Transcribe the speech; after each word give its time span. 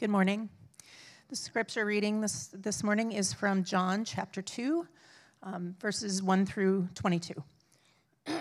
Good 0.00 0.08
morning. 0.08 0.48
The 1.28 1.36
scripture 1.36 1.84
reading 1.84 2.22
this, 2.22 2.46
this 2.54 2.82
morning 2.82 3.12
is 3.12 3.34
from 3.34 3.64
John 3.64 4.02
chapter 4.02 4.40
2, 4.40 4.88
um, 5.42 5.76
verses 5.78 6.22
1 6.22 6.46
through 6.46 6.88
22. 6.94 7.34
the 8.24 8.32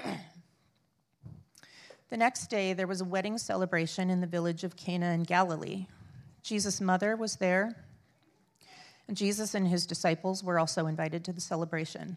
next 2.15 2.49
day, 2.49 2.71
there 2.71 2.87
was 2.87 3.01
a 3.01 3.03
wedding 3.03 3.37
celebration 3.37 4.09
in 4.09 4.21
the 4.21 4.25
village 4.25 4.63
of 4.63 4.77
Cana 4.77 5.07
in 5.07 5.23
Galilee. 5.23 5.87
Jesus' 6.43 6.79
mother 6.79 7.17
was 7.17 7.35
there, 7.35 7.75
and 9.09 9.17
Jesus 9.17 9.53
and 9.53 9.67
his 9.67 9.85
disciples 9.85 10.41
were 10.41 10.59
also 10.59 10.87
invited 10.87 11.25
to 11.25 11.33
the 11.33 11.41
celebration. 11.41 12.15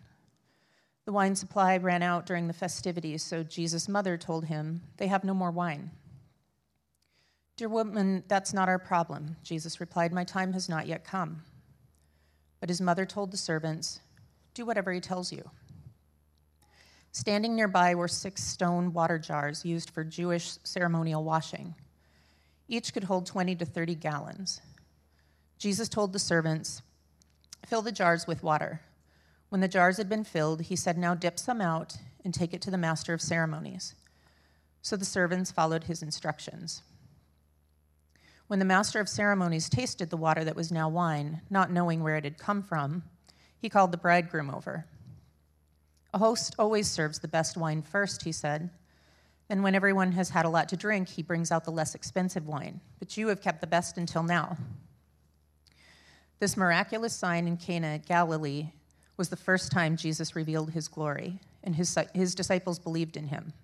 The 1.05 1.13
wine 1.13 1.35
supply 1.35 1.79
ran 1.79 2.05
out 2.05 2.27
during 2.27 2.47
the 2.47 2.53
festivities, 2.53 3.25
so 3.25 3.43
Jesus' 3.43 3.89
mother 3.89 4.17
told 4.17 4.45
him, 4.45 4.83
They 4.99 5.09
have 5.09 5.25
no 5.25 5.35
more 5.35 5.51
wine. 5.51 5.91
Dear 7.57 7.69
woman, 7.69 8.25
that's 8.29 8.55
not 8.55 8.69
our 8.69 8.79
problem. 8.79 9.37
Jesus 9.43 9.81
replied, 9.81 10.13
My 10.13 10.25
time 10.25 10.53
has 10.55 10.69
not 10.69 10.87
yet 10.87 11.05
come. 11.05 11.43
But 12.61 12.69
his 12.69 12.81
mother 12.81 13.05
told 13.05 13.31
the 13.31 13.37
servants, 13.37 14.01
Do 14.55 14.65
whatever 14.65 14.93
he 14.93 15.01
tells 15.01 15.33
you. 15.33 15.51
Standing 17.13 17.55
nearby 17.55 17.95
were 17.95 18.09
six 18.09 18.43
stone 18.43 18.95
water 18.95 19.19
jars 19.19 19.67
used 19.67 19.91
for 19.91 20.03
Jewish 20.03 20.53
ceremonial 20.65 21.25
washing. 21.25 21.75
Each 22.69 22.95
could 22.95 23.05
hold 23.05 23.27
20 23.27 23.55
to 23.57 23.67
30 23.67 23.97
gallons. 23.97 24.63
Jesus 25.59 25.91
told 25.91 26.13
the 26.13 26.19
servants, 26.19 26.81
Fill 27.67 27.83
the 27.83 27.93
jars 27.93 28.27
with 28.27 28.43
water. 28.43 28.81
When 29.51 29.61
the 29.61 29.69
jars 29.69 29.99
had 29.99 30.09
been 30.09 30.25
filled, 30.25 30.63
he 30.63 30.77
said, 30.77 30.97
Now 30.97 31.15
dip 31.15 31.39
some 31.39 31.61
out 31.61 31.99
and 32.25 32.33
take 32.33 32.55
it 32.55 32.63
to 32.63 32.71
the 32.71 32.79
master 32.79 33.13
of 33.13 33.21
ceremonies. 33.21 33.95
So 34.81 34.97
the 34.97 35.05
servants 35.05 35.53
followed 35.53 35.85
his 35.85 36.03
instructions. 36.03 36.83
When 38.53 38.59
the 38.59 38.67
master 38.67 39.01
of 39.01 39.09
ceremonies 39.09 39.71
tasted 39.71 40.11
the 40.11 40.19
water 40.19 40.45
that 40.45 40.55
was 40.55 40.71
now 40.71 40.87
wine, 40.87 41.41
not 41.49 41.71
knowing 41.71 42.03
where 42.03 42.19
it 42.19 42.25
had 42.25 42.37
come 42.37 42.63
from, 42.63 43.03
he 43.59 43.71
called 43.71 43.93
the 43.93 43.97
bridegroom 43.97 44.51
over. 44.51 44.85
A 46.13 46.19
host 46.19 46.55
always 46.59 46.87
serves 46.87 47.19
the 47.19 47.29
best 47.29 47.57
wine 47.57 47.81
first, 47.81 48.25
he 48.25 48.31
said. 48.31 48.69
Then, 49.49 49.63
when 49.63 49.75
everyone 49.75 50.13
has 50.13 50.29
had 50.29 50.45
a 50.45 50.51
lot 50.51 50.69
to 50.69 50.77
drink, 50.77 51.09
he 51.09 51.23
brings 51.23 51.51
out 51.51 51.65
the 51.65 51.71
less 51.71 51.95
expensive 51.95 52.47
wine. 52.47 52.83
But 52.99 53.17
you 53.17 53.29
have 53.29 53.41
kept 53.41 53.63
the 53.63 53.67
best 53.67 53.97
until 53.97 54.23
now. 54.23 54.59
This 56.39 56.55
miraculous 56.55 57.15
sign 57.15 57.49
in 57.49 57.57
Cana, 57.57 58.01
Galilee, 58.01 58.73
was 59.17 59.31
the 59.31 59.35
first 59.37 59.73
time 59.73 59.97
Jesus 59.97 60.37
revealed 60.37 60.73
his 60.73 60.89
glory, 60.89 61.41
and 61.65 61.75
his, 61.75 61.97
his 62.15 62.35
disciples 62.35 62.79
believed 62.79 63.17
in 63.17 63.29
him. 63.29 63.55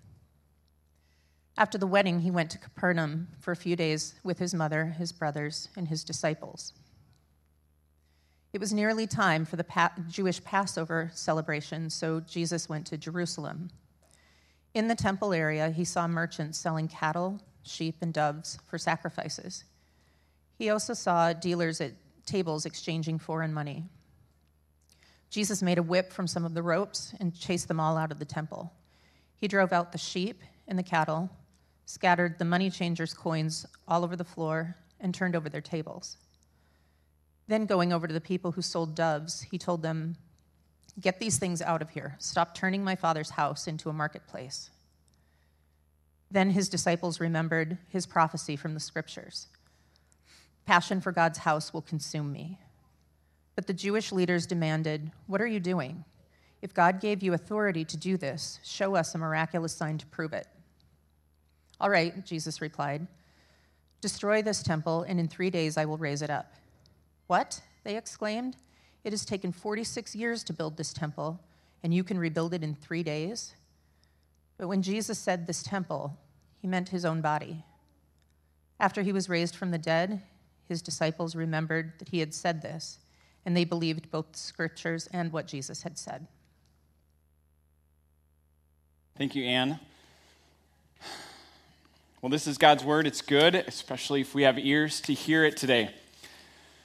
After 1.59 1.77
the 1.77 1.87
wedding, 1.87 2.21
he 2.21 2.31
went 2.31 2.51
to 2.51 2.57
Capernaum 2.57 3.27
for 3.41 3.51
a 3.51 3.55
few 3.57 3.75
days 3.75 4.15
with 4.23 4.39
his 4.39 4.53
mother, 4.53 4.95
his 4.97 5.11
brothers, 5.11 5.67
and 5.75 5.89
his 5.89 6.05
disciples. 6.05 6.71
It 8.53 8.61
was 8.61 8.71
nearly 8.71 9.05
time 9.05 9.43
for 9.43 9.57
the 9.57 9.65
pa- 9.65 9.91
Jewish 10.07 10.41
Passover 10.41 11.11
celebration, 11.13 11.89
so 11.89 12.21
Jesus 12.21 12.69
went 12.69 12.87
to 12.87 12.97
Jerusalem. 12.97 13.71
In 14.73 14.87
the 14.87 14.95
temple 14.95 15.33
area, 15.33 15.69
he 15.69 15.83
saw 15.83 16.07
merchants 16.07 16.57
selling 16.57 16.87
cattle, 16.87 17.41
sheep, 17.63 17.97
and 17.99 18.13
doves 18.13 18.57
for 18.65 18.77
sacrifices. 18.77 19.65
He 20.57 20.69
also 20.69 20.93
saw 20.93 21.33
dealers 21.33 21.81
at 21.81 21.91
tables 22.25 22.65
exchanging 22.65 23.19
foreign 23.19 23.53
money. 23.53 23.83
Jesus 25.29 25.61
made 25.61 25.77
a 25.77 25.83
whip 25.83 26.13
from 26.13 26.25
some 26.25 26.45
of 26.45 26.53
the 26.53 26.63
ropes 26.63 27.13
and 27.19 27.37
chased 27.37 27.67
them 27.67 27.81
all 27.81 27.97
out 27.97 28.13
of 28.13 28.19
the 28.19 28.23
temple. 28.23 28.71
He 29.35 29.49
drove 29.49 29.73
out 29.73 29.91
the 29.91 29.97
sheep 29.97 30.41
and 30.65 30.79
the 30.79 30.83
cattle 30.83 31.29
scattered 31.89 32.37
the 32.37 32.45
money 32.45 32.69
changers' 32.69 33.15
coins 33.15 33.65
all 33.87 34.03
over 34.03 34.15
the 34.15 34.23
floor, 34.23 34.75
and 34.99 35.11
turned 35.11 35.35
over 35.35 35.49
their 35.49 35.59
tables. 35.59 36.17
Then, 37.47 37.65
going 37.65 37.91
over 37.91 38.05
to 38.05 38.13
the 38.13 38.21
people 38.21 38.51
who 38.51 38.61
sold 38.61 38.93
doves, 38.93 39.41
he 39.41 39.57
told 39.57 39.81
them, 39.81 40.15
Get 41.01 41.19
these 41.19 41.39
things 41.39 41.63
out 41.63 41.81
of 41.81 41.89
here. 41.89 42.15
Stop 42.19 42.53
turning 42.53 42.83
my 42.83 42.95
father's 42.95 43.31
house 43.31 43.65
into 43.65 43.89
a 43.89 43.93
marketplace. 43.93 44.69
Then 46.29 46.51
his 46.51 46.69
disciples 46.69 47.19
remembered 47.19 47.79
his 47.87 48.05
prophecy 48.05 48.55
from 48.55 48.75
the 48.75 48.79
scriptures 48.79 49.47
Passion 50.67 51.01
for 51.01 51.11
God's 51.11 51.39
house 51.39 51.73
will 51.73 51.81
consume 51.81 52.31
me. 52.31 52.59
But 53.55 53.65
the 53.65 53.73
Jewish 53.73 54.11
leaders 54.11 54.45
demanded, 54.45 55.09
What 55.25 55.41
are 55.41 55.47
you 55.47 55.59
doing? 55.59 56.05
If 56.61 56.75
God 56.75 57.01
gave 57.01 57.23
you 57.23 57.33
authority 57.33 57.83
to 57.85 57.97
do 57.97 58.15
this, 58.15 58.59
show 58.63 58.93
us 58.93 59.15
a 59.15 59.17
miraculous 59.17 59.73
sign 59.73 59.97
to 59.97 60.05
prove 60.05 60.33
it. 60.33 60.45
All 61.79 61.89
right, 61.89 62.25
Jesus 62.25 62.61
replied. 62.61 63.07
Destroy 64.01 64.41
this 64.41 64.63
temple, 64.63 65.03
and 65.03 65.19
in 65.19 65.27
three 65.27 65.49
days 65.49 65.77
I 65.77 65.85
will 65.85 65.97
raise 65.97 66.21
it 66.21 66.29
up. 66.29 66.53
What? 67.27 67.61
They 67.83 67.97
exclaimed. 67.97 68.57
It 69.03 69.13
has 69.13 69.25
taken 69.25 69.51
46 69.51 70.15
years 70.15 70.43
to 70.45 70.53
build 70.53 70.77
this 70.77 70.93
temple, 70.93 71.39
and 71.83 71.93
you 71.93 72.03
can 72.03 72.17
rebuild 72.17 72.53
it 72.53 72.63
in 72.63 72.75
three 72.75 73.03
days? 73.03 73.53
But 74.57 74.67
when 74.67 74.81
Jesus 74.81 75.17
said 75.17 75.47
this 75.47 75.63
temple, 75.63 76.17
he 76.61 76.67
meant 76.67 76.89
his 76.89 77.05
own 77.05 77.21
body. 77.21 77.63
After 78.79 79.01
he 79.01 79.13
was 79.13 79.29
raised 79.29 79.55
from 79.55 79.71
the 79.71 79.77
dead, 79.77 80.21
his 80.67 80.81
disciples 80.81 81.35
remembered 81.35 81.93
that 81.99 82.09
he 82.09 82.19
had 82.19 82.33
said 82.33 82.61
this, 82.61 82.99
and 83.45 83.55
they 83.55 83.63
believed 83.63 84.11
both 84.11 84.31
the 84.33 84.39
scriptures 84.39 85.07
and 85.13 85.31
what 85.31 85.47
Jesus 85.47 85.83
had 85.83 85.97
said. 85.97 86.27
Thank 89.17 89.35
you, 89.35 89.43
Anne. 89.43 89.79
Well, 92.21 92.29
this 92.29 92.47
is 92.47 92.57
God's 92.57 92.83
word. 92.83 93.07
It's 93.07 93.21
good, 93.21 93.55
especially 93.55 94.19
if 94.19 94.35
we 94.35 94.43
have 94.43 94.59
ears 94.59 94.99
to 95.01 95.13
hear 95.13 95.45
it 95.45 95.55
today. 95.55 95.91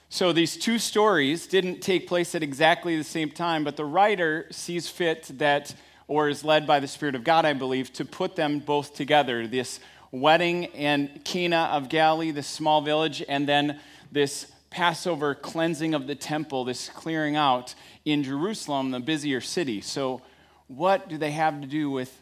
So, 0.07 0.31
these 0.31 0.55
two 0.55 0.79
stories 0.79 1.45
didn't 1.45 1.81
take 1.81 2.07
place 2.07 2.35
at 2.35 2.41
exactly 2.41 2.95
the 2.95 3.03
same 3.03 3.29
time, 3.29 3.65
but 3.65 3.75
the 3.75 3.83
writer 3.83 4.47
sees 4.49 4.87
fit 4.87 5.29
that, 5.33 5.75
or 6.07 6.29
is 6.29 6.45
led 6.45 6.65
by 6.65 6.79
the 6.79 6.87
Spirit 6.87 7.15
of 7.15 7.25
God, 7.25 7.43
I 7.43 7.51
believe, 7.51 7.91
to 7.93 8.05
put 8.05 8.37
them 8.37 8.59
both 8.59 8.95
together 8.95 9.45
this 9.45 9.81
wedding 10.09 10.67
and 10.67 11.21
Cana 11.25 11.69
of 11.69 11.89
Galilee, 11.89 12.31
this 12.31 12.47
small 12.47 12.79
village, 12.79 13.21
and 13.27 13.45
then 13.45 13.81
this 14.13 14.49
Passover 14.69 15.35
cleansing 15.35 15.93
of 15.93 16.07
the 16.07 16.15
temple, 16.15 16.63
this 16.63 16.87
clearing 16.87 17.35
out 17.35 17.75
in 18.05 18.23
Jerusalem, 18.23 18.91
the 18.91 19.01
busier 19.01 19.41
city. 19.41 19.81
So, 19.81 20.21
what 20.67 21.09
do 21.09 21.17
they 21.17 21.31
have 21.31 21.59
to 21.59 21.67
do 21.67 21.89
with 21.89 22.21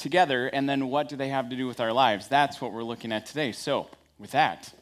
together, 0.00 0.48
and 0.48 0.68
then 0.68 0.88
what 0.88 1.08
do 1.08 1.16
they 1.16 1.28
have 1.28 1.50
to 1.50 1.56
do 1.56 1.66
with 1.66 1.80
our 1.80 1.92
lives? 1.92 2.28
That's 2.28 2.60
what 2.60 2.72
we're 2.72 2.82
looking 2.82 3.12
at 3.12 3.26
today. 3.26 3.52
So, 3.52 3.88
with 4.18 4.32
that, 4.32 4.72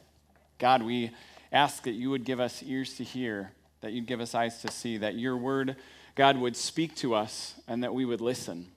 God, 0.57 0.83
we 0.83 1.11
ask 1.51 1.83
that 1.83 1.91
you 1.91 2.09
would 2.09 2.23
give 2.23 2.39
us 2.39 2.63
ears 2.63 2.95
to 2.95 3.03
hear, 3.03 3.51
that 3.81 3.91
you'd 3.91 4.05
give 4.05 4.21
us 4.21 4.35
eyes 4.35 4.61
to 4.61 4.71
see, 4.71 4.97
that 4.97 5.15
your 5.15 5.37
word, 5.37 5.75
God, 6.15 6.37
would 6.37 6.55
speak 6.55 6.95
to 6.97 7.15
us, 7.15 7.55
and 7.67 7.83
that 7.83 7.93
we 7.93 8.05
would 8.05 8.21
listen. 8.21 8.67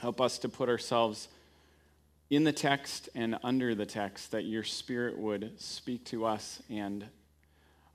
Help 0.00 0.20
us 0.20 0.38
to 0.38 0.48
put 0.48 0.68
ourselves 0.68 1.28
in 2.30 2.44
the 2.44 2.52
text 2.52 3.08
and 3.14 3.38
under 3.42 3.74
the 3.74 3.86
text, 3.86 4.32
that 4.32 4.44
your 4.44 4.64
spirit 4.64 5.18
would 5.18 5.58
speak 5.60 6.04
to 6.06 6.26
us, 6.26 6.62
and 6.68 7.04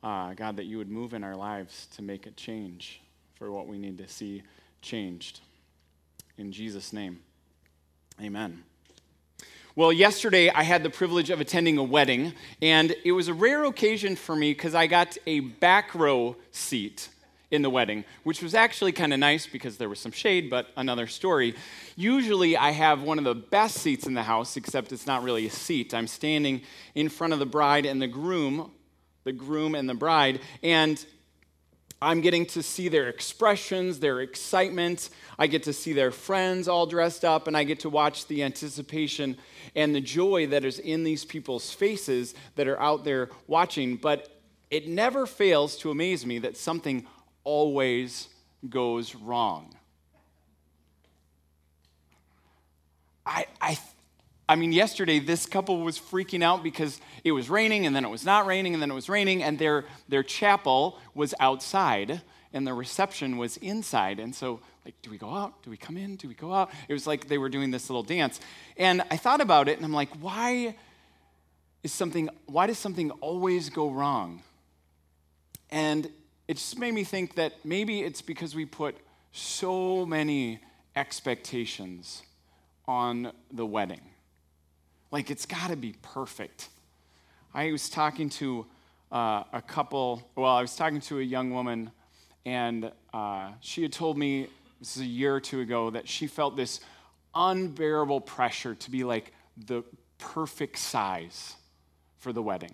uh, 0.02 0.34
God, 0.34 0.58
that 0.58 0.66
you 0.66 0.78
would 0.78 0.90
move 0.90 1.14
in 1.14 1.24
our 1.24 1.36
lives 1.36 1.88
to 1.96 2.02
make 2.02 2.26
a 2.26 2.32
change 2.32 3.02
for 3.36 3.52
what 3.52 3.68
we 3.68 3.78
need 3.78 3.98
to 4.00 4.08
see 4.08 4.44
changed. 4.82 5.40
In 6.38 6.52
Jesus' 6.52 6.92
name, 6.92 7.20
amen. 8.20 8.64
Well, 9.76 9.94
yesterday 9.94 10.50
I 10.50 10.64
had 10.64 10.82
the 10.82 10.90
privilege 10.90 11.30
of 11.30 11.40
attending 11.40 11.78
a 11.78 11.84
wedding, 11.84 12.34
and 12.62 12.96
it 13.06 13.12
was 13.12 13.28
a 13.28 13.34
rare 13.34 13.66
occasion 13.66 14.16
for 14.16 14.36
me 14.36 14.52
because 14.52 14.74
I 14.74 14.88
got 14.88 15.16
a 15.28 15.42
back 15.42 15.94
row 15.94 16.36
seat 16.52 17.10
in 17.52 17.62
the 17.62 17.70
wedding, 17.70 18.04
which 18.24 18.42
was 18.42 18.56
actually 18.56 18.92
kind 18.92 19.14
of 19.14 19.20
nice 19.20 19.46
because 19.46 19.78
there 19.78 19.90
was 19.90 20.00
some 20.00 20.12
shade, 20.12 20.50
but 20.50 20.70
another 20.76 21.06
story. 21.06 21.54
Usually 21.96 22.58
I 22.58 22.72
have 22.72 23.04
one 23.04 23.20
of 23.20 23.26
the 23.26 23.36
best 23.36 23.76
seats 23.78 24.08
in 24.08 24.16
the 24.16 24.24
house, 24.24 24.58
except 24.58 24.92
it's 24.92 25.06
not 25.06 25.22
really 25.22 25.46
a 25.46 25.52
seat. 25.52 25.94
I'm 25.94 26.08
standing 26.08 26.62
in 26.96 27.10
front 27.10 27.34
of 27.34 27.38
the 27.38 27.46
bride 27.46 27.86
and 27.86 28.02
the 28.02 28.08
groom, 28.08 28.72
the 29.24 29.34
groom 29.34 29.76
and 29.76 29.88
the 29.88 29.94
bride, 29.94 30.40
and 30.64 31.04
I'm 32.04 32.22
getting 32.22 32.46
to 32.48 32.62
see 32.62 32.90
their 32.90 33.08
expressions, 33.08 34.00
their 34.00 34.22
excitement. 34.22 35.10
I 35.40 35.48
get 35.48 35.64
to 35.64 35.74
see 35.74 35.94
their 35.94 36.12
friends 36.12 36.68
all 36.68 36.86
dressed 36.86 37.24
up, 37.24 37.48
and 37.48 37.56
I 37.56 37.64
get 37.64 37.80
to 37.82 37.90
watch 37.90 38.28
the 38.28 38.44
anticipation 38.44 39.38
and 39.76 39.96
the 39.96 40.02
joy 40.02 40.48
that 40.48 40.66
is 40.66 40.80
in 40.80 41.04
these 41.04 41.26
people's 41.26 41.74
faces 41.74 42.36
that 42.56 42.68
are 42.68 42.80
out 42.80 43.04
there 43.04 43.30
watching. 43.48 43.96
But 43.96 44.30
it 44.70 44.88
never 44.88 45.26
fails 45.26 45.78
to 45.78 45.92
amaze 45.92 46.26
me 46.26 46.40
that 46.40 46.58
something 46.58 47.06
always 47.44 48.30
goes 48.70 49.16
wrong. 49.16 49.74
I, 53.26 53.46
I 53.62 53.78
I 54.48 54.56
mean, 54.56 54.72
yesterday 54.72 55.20
this 55.20 55.46
couple 55.46 55.82
was 55.82 55.98
freaking 55.98 56.44
out 56.44 56.64
because 56.64 57.00
it 57.24 57.32
was 57.32 57.50
raining 57.50 57.86
and 57.86 57.96
then 57.96 58.04
it 58.04 58.10
was 58.10 58.26
not 58.26 58.46
raining 58.46 58.74
and 58.74 58.82
then 58.82 58.92
it 58.92 58.96
was 58.96 59.10
raining, 59.10 59.42
and 59.42 59.58
their, 59.58 59.86
their 60.10 60.24
chapel 60.24 61.00
was 61.16 61.34
outside 61.40 62.22
and 62.52 62.68
the 62.68 62.74
reception 62.74 63.38
was 63.38 63.58
inside. 63.58 64.20
And 64.20 64.36
so, 64.36 64.60
like, 64.86 64.96
do 65.02 65.10
we 65.10 65.18
go 65.18 65.34
out? 65.34 65.64
Do 65.64 65.70
we 65.70 65.78
come 65.78 65.98
in? 65.98 66.18
Do 66.18 66.28
we 66.28 66.36
go 66.36 66.54
out? 66.54 66.70
It 66.88 66.94
was 66.94 67.08
like 67.08 67.28
they 67.28 67.38
were 67.38 67.50
doing 67.50 67.72
this 67.72 67.90
little 67.90 68.04
dance. 68.04 68.40
And 68.78 69.02
I 69.10 69.18
thought 69.18 69.42
about 69.42 69.68
it 69.68 69.78
and 69.78 69.86
I'm 69.86 69.94
like, 69.94 70.10
why? 70.22 70.76
is 71.84 71.92
something, 71.92 72.30
why 72.46 72.66
does 72.68 72.78
something 72.78 73.12
always 73.12 73.70
go 73.70 73.90
wrong? 73.90 74.42
And 75.70 76.10
it 76.48 76.56
just 76.56 76.80
made 76.80 76.94
me 76.94 77.04
think 77.04 77.36
that 77.36 77.54
maybe 77.64 78.02
it's 78.02 78.22
because 78.22 78.56
we 78.56 78.66
put 78.66 78.96
so 79.34 80.06
many 80.06 80.60
expectations 80.96 82.24
on 82.88 83.32
the 83.52 83.66
wedding. 83.66 84.02
Like, 85.14 85.30
it's 85.30 85.46
got 85.46 85.70
to 85.70 85.76
be 85.76 85.94
perfect. 86.02 86.70
I 87.54 87.72
was 87.72 87.88
talking 87.88 88.32
to 88.32 88.66
uh, 89.12 89.44
a 89.54 89.62
couple, 89.62 90.28
well, 90.36 90.56
I 90.56 90.62
was 90.62 90.76
talking 90.76 91.02
to 91.02 91.20
a 91.20 91.22
young 91.22 91.52
woman, 91.52 91.92
and 92.48 92.92
uh, 93.14 93.52
she 93.60 93.84
had 93.84 93.94
told 93.94 94.18
me, 94.18 94.48
this 94.80 94.98
is 94.98 95.04
a 95.04 95.06
year 95.06 95.36
or 95.36 95.40
two 95.40 95.60
ago, 95.60 95.92
that 95.92 96.10
she 96.10 96.26
felt 96.26 96.58
this 96.58 96.80
unbearable 97.36 98.22
pressure 98.22 98.74
to 98.74 98.90
be 98.90 99.04
like 99.04 99.34
the 99.56 99.84
perfect 100.18 100.80
size 100.80 101.58
for 102.18 102.34
the 102.34 102.42
wedding 102.42 102.74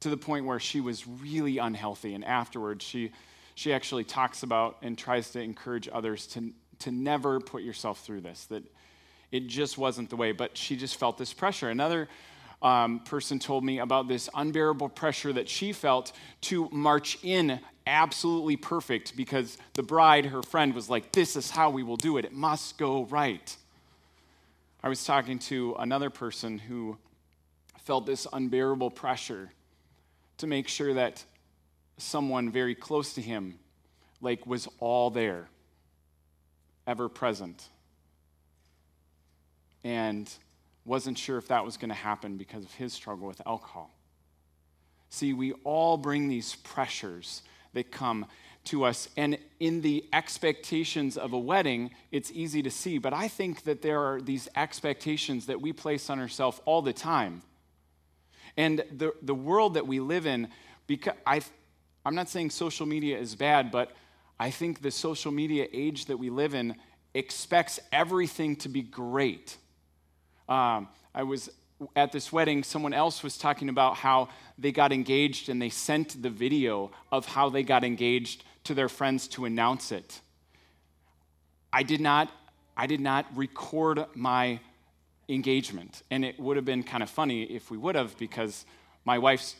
to 0.00 0.10
the 0.10 0.16
point 0.16 0.46
where 0.46 0.58
she 0.58 0.80
was 0.80 1.06
really 1.06 1.58
unhealthy. 1.58 2.14
And 2.14 2.24
afterwards, 2.24 2.84
she, 2.84 3.12
she 3.54 3.72
actually 3.72 4.02
talks 4.02 4.42
about 4.42 4.78
and 4.82 4.98
tries 4.98 5.30
to 5.30 5.40
encourage 5.40 5.88
others 5.92 6.26
to, 6.28 6.52
to 6.80 6.90
never 6.90 7.38
put 7.38 7.62
yourself 7.62 8.00
through 8.00 8.22
this, 8.22 8.46
that 8.46 8.64
it 9.30 9.46
just 9.46 9.78
wasn't 9.78 10.10
the 10.10 10.16
way. 10.16 10.32
But 10.32 10.56
she 10.56 10.76
just 10.76 10.96
felt 10.96 11.18
this 11.18 11.32
pressure. 11.32 11.68
Another 11.68 12.08
um, 12.62 13.00
person 13.00 13.38
told 13.38 13.64
me 13.64 13.78
about 13.78 14.08
this 14.08 14.28
unbearable 14.34 14.88
pressure 14.88 15.32
that 15.32 15.48
she 15.48 15.72
felt 15.72 16.12
to 16.42 16.68
march 16.70 17.18
in 17.22 17.60
absolutely 17.86 18.56
perfect 18.56 19.16
because 19.16 19.58
the 19.74 19.82
bride, 19.82 20.26
her 20.26 20.42
friend, 20.42 20.74
was 20.74 20.90
like, 20.90 21.12
This 21.12 21.36
is 21.36 21.50
how 21.50 21.70
we 21.70 21.82
will 21.82 21.96
do 21.96 22.16
it. 22.18 22.24
It 22.24 22.32
must 22.32 22.78
go 22.78 23.04
right. 23.04 23.56
I 24.82 24.88
was 24.88 25.04
talking 25.04 25.38
to 25.40 25.74
another 25.78 26.10
person 26.10 26.58
who 26.58 26.98
felt 27.78 28.06
this 28.06 28.26
unbearable 28.32 28.90
pressure 28.90 29.50
to 30.38 30.46
make 30.46 30.68
sure 30.68 30.94
that 30.94 31.24
someone 31.96 32.50
very 32.50 32.74
close 32.74 33.14
to 33.14 33.20
him 33.20 33.58
like 34.20 34.46
was 34.46 34.68
all 34.78 35.10
there 35.10 35.48
ever 36.86 37.08
present 37.08 37.68
and 39.84 40.30
wasn't 40.84 41.18
sure 41.18 41.38
if 41.38 41.48
that 41.48 41.64
was 41.64 41.76
going 41.76 41.90
to 41.90 41.94
happen 41.94 42.36
because 42.36 42.64
of 42.64 42.72
his 42.74 42.92
struggle 42.92 43.26
with 43.26 43.40
alcohol 43.46 43.90
see 45.10 45.32
we 45.32 45.52
all 45.64 45.96
bring 45.96 46.28
these 46.28 46.54
pressures 46.56 47.42
that 47.72 47.90
come 47.90 48.26
to 48.64 48.84
us 48.84 49.08
and 49.16 49.38
in 49.60 49.80
the 49.80 50.04
expectations 50.12 51.16
of 51.16 51.32
a 51.32 51.38
wedding 51.38 51.90
it's 52.10 52.30
easy 52.32 52.62
to 52.62 52.70
see 52.70 52.98
but 52.98 53.12
i 53.12 53.28
think 53.28 53.64
that 53.64 53.82
there 53.82 54.00
are 54.00 54.20
these 54.20 54.48
expectations 54.56 55.46
that 55.46 55.60
we 55.60 55.72
place 55.72 56.10
on 56.10 56.18
ourselves 56.18 56.60
all 56.64 56.82
the 56.82 56.92
time 56.92 57.42
and 58.58 58.82
the, 58.90 59.12
the 59.22 59.36
world 59.36 59.74
that 59.74 59.86
we 59.86 60.00
live 60.00 60.26
in, 60.26 60.48
because 60.88 61.14
I, 61.24 61.40
I'm 62.04 62.16
not 62.16 62.28
saying 62.28 62.50
social 62.50 62.86
media 62.86 63.16
is 63.16 63.36
bad, 63.36 63.70
but 63.70 63.92
I 64.38 64.50
think 64.50 64.82
the 64.82 64.90
social 64.90 65.30
media 65.30 65.68
age 65.72 66.06
that 66.06 66.16
we 66.16 66.28
live 66.28 66.54
in 66.54 66.74
expects 67.14 67.78
everything 67.92 68.56
to 68.56 68.68
be 68.68 68.82
great. 68.82 69.56
Um, 70.48 70.88
I 71.14 71.22
was 71.22 71.50
at 71.94 72.12
this 72.12 72.32
wedding, 72.32 72.62
someone 72.62 72.92
else 72.92 73.22
was 73.22 73.38
talking 73.38 73.68
about 73.68 73.96
how 73.96 74.28
they 74.58 74.72
got 74.72 74.92
engaged 74.92 75.48
and 75.48 75.62
they 75.62 75.68
sent 75.68 76.20
the 76.22 76.30
video 76.30 76.90
of 77.12 77.26
how 77.26 77.48
they 77.48 77.62
got 77.62 77.84
engaged 77.84 78.44
to 78.64 78.74
their 78.74 78.88
friends 78.88 79.28
to 79.28 79.44
announce 79.44 79.92
it. 79.92 80.20
I 81.72 81.82
did 81.82 82.00
not, 82.00 82.30
I 82.76 82.86
did 82.86 83.00
not 83.00 83.26
record 83.36 84.04
my 84.14 84.60
engagement. 85.28 86.02
And 86.10 86.24
it 86.24 86.38
would 86.40 86.56
have 86.56 86.64
been 86.64 86.82
kind 86.82 87.02
of 87.02 87.10
funny 87.10 87.42
if 87.42 87.70
we 87.70 87.76
would 87.76 87.94
have, 87.94 88.16
because 88.18 88.64
my 89.04 89.18
wife's, 89.18 89.54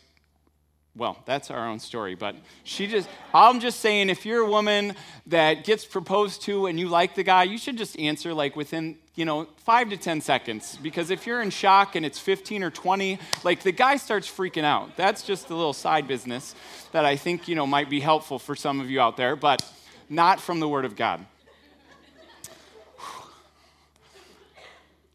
well, 0.98 1.16
that's 1.24 1.50
our 1.50 1.68
own 1.68 1.78
story, 1.78 2.16
but 2.16 2.34
she 2.64 2.88
just, 2.88 3.08
I'm 3.32 3.60
just 3.60 3.78
saying, 3.80 4.10
if 4.10 4.26
you're 4.26 4.42
a 4.42 4.50
woman 4.50 4.96
that 5.28 5.64
gets 5.64 5.84
proposed 5.84 6.42
to 6.42 6.66
and 6.66 6.78
you 6.78 6.88
like 6.88 7.14
the 7.14 7.22
guy, 7.22 7.44
you 7.44 7.56
should 7.56 7.78
just 7.78 7.96
answer 7.98 8.34
like 8.34 8.56
within, 8.56 8.96
you 9.14 9.24
know, 9.24 9.46
five 9.58 9.90
to 9.90 9.96
10 9.96 10.20
seconds. 10.20 10.76
Because 10.82 11.10
if 11.10 11.24
you're 11.24 11.40
in 11.40 11.50
shock 11.50 11.94
and 11.94 12.04
it's 12.04 12.18
15 12.18 12.64
or 12.64 12.70
20, 12.70 13.18
like 13.44 13.62
the 13.62 13.70
guy 13.72 13.96
starts 13.96 14.28
freaking 14.28 14.64
out. 14.64 14.96
That's 14.96 15.22
just 15.22 15.50
a 15.50 15.54
little 15.54 15.72
side 15.72 16.08
business 16.08 16.56
that 16.90 17.04
I 17.04 17.14
think, 17.14 17.46
you 17.46 17.54
know, 17.54 17.66
might 17.66 17.88
be 17.88 18.00
helpful 18.00 18.40
for 18.40 18.56
some 18.56 18.80
of 18.80 18.90
you 18.90 19.00
out 19.00 19.16
there, 19.16 19.36
but 19.36 19.64
not 20.08 20.40
from 20.40 20.58
the 20.58 20.68
Word 20.68 20.84
of 20.84 20.96
God. 20.96 21.24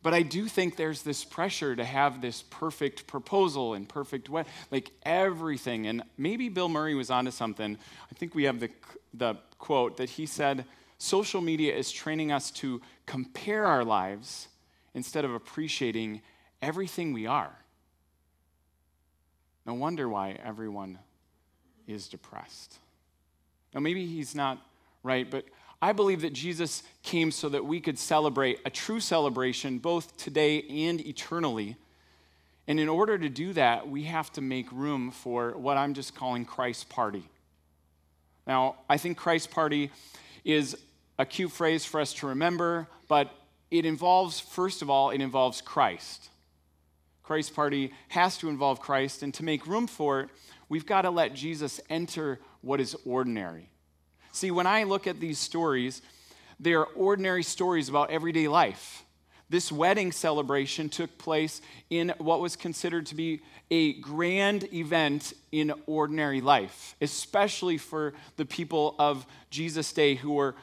But 0.03 0.13
I 0.13 0.21
do 0.21 0.47
think 0.47 0.75
there's 0.75 1.01
this 1.01 1.23
pressure 1.23 1.75
to 1.77 1.85
have 1.85 2.21
this 2.21 2.43
perfect 2.49 3.07
proposal 3.07 3.73
and 3.73 3.87
perfect 3.87 4.29
way, 4.29 4.43
like 4.69 4.91
everything. 5.03 5.87
And 5.87 6.03
maybe 6.17 6.49
Bill 6.49 6.67
Murray 6.67 6.93
was 6.93 7.09
onto 7.09 7.31
something. 7.31 7.77
I 8.11 8.13
think 8.15 8.35
we 8.35 8.43
have 8.43 8.59
the, 8.59 8.69
the 9.13 9.37
quote 9.57 9.95
that 9.97 10.11
he 10.11 10.25
said 10.25 10.65
social 10.97 11.39
media 11.39 11.73
is 11.73 11.89
training 11.89 12.33
us 12.33 12.51
to 12.51 12.81
compare 13.05 13.65
our 13.65 13.85
lives 13.85 14.49
instead 14.93 15.23
of 15.23 15.33
appreciating 15.33 16.21
everything 16.61 17.13
we 17.13 17.25
are. 17.25 17.57
No 19.65 19.73
wonder 19.73 20.09
why 20.09 20.37
everyone 20.43 20.99
is 21.87 22.09
depressed. 22.09 22.77
Now, 23.73 23.79
maybe 23.79 24.05
he's 24.05 24.35
not 24.35 24.61
right, 25.01 25.29
but 25.29 25.45
I 25.83 25.91
believe 25.91 26.21
that 26.21 26.31
Jesus 26.31 26.81
came 27.03 27.29
so 27.29 27.49
that 27.49 27.65
we 27.65 27.81
could 27.81 27.99
celebrate 27.99 28.61
a 28.63 28.69
true 28.69 29.01
celebration 29.01 29.79
both 29.79 30.15
today 30.15 30.61
and 30.61 31.05
eternally. 31.05 31.75
And 32.69 32.79
in 32.79 32.87
order 32.87 33.17
to 33.17 33.27
do 33.27 33.51
that, 33.51 33.89
we 33.89 34.03
have 34.03 34.31
to 34.31 34.41
make 34.41 34.71
room 34.71 35.11
for 35.11 35.51
what 35.57 35.75
I'm 35.75 35.93
just 35.93 36.15
calling 36.15 36.45
Christ 36.45 36.87
party. 36.87 37.25
Now, 38.47 38.77
I 38.89 38.95
think 38.95 39.17
Christ 39.17 39.51
party 39.51 39.91
is 40.45 40.77
a 41.19 41.25
cute 41.25 41.51
phrase 41.51 41.83
for 41.83 41.99
us 41.99 42.13
to 42.13 42.27
remember, 42.27 42.87
but 43.09 43.35
it 43.69 43.85
involves, 43.85 44.39
first 44.39 44.81
of 44.81 44.89
all, 44.89 45.09
it 45.09 45.19
involves 45.19 45.59
Christ. 45.59 46.29
Christ 47.23 47.53
party 47.53 47.91
has 48.07 48.37
to 48.37 48.47
involve 48.47 48.79
Christ, 48.79 49.21
and 49.21 49.33
to 49.33 49.43
make 49.43 49.67
room 49.67 49.87
for 49.87 50.21
it, 50.21 50.29
we've 50.69 50.85
got 50.85 51.01
to 51.01 51.09
let 51.09 51.33
Jesus 51.33 51.81
enter 51.89 52.39
what 52.61 52.79
is 52.79 52.95
ordinary. 53.05 53.69
See, 54.33 54.49
when 54.49 54.65
I 54.65 54.83
look 54.83 55.05
at 55.05 55.19
these 55.19 55.37
stories, 55.37 56.01
they 56.59 56.73
are 56.73 56.85
ordinary 56.95 57.43
stories 57.43 57.87
about 57.87 58.09
everyday 58.09 58.47
life. 58.47 59.05
This 59.47 59.71
wedding 59.71 60.11
celebration 60.11 60.89
took 60.89 61.19
place 61.19 61.61
in 61.91 62.15
what 62.17 62.41
was 62.41 62.55
considered 62.55 63.05
to 63.07 63.15
be 63.15 63.41
a 63.69 63.93
grand 63.93 64.73
event 64.73 65.33
in 65.51 65.71
ordinary 65.85 66.41
life, 66.41 66.95
especially 66.99 67.77
for 67.77 68.15
the 68.37 68.45
people 68.45 68.95
of 68.97 69.27
Jesus' 69.51 69.93
day 69.93 70.15
who 70.15 70.33
were 70.33 70.55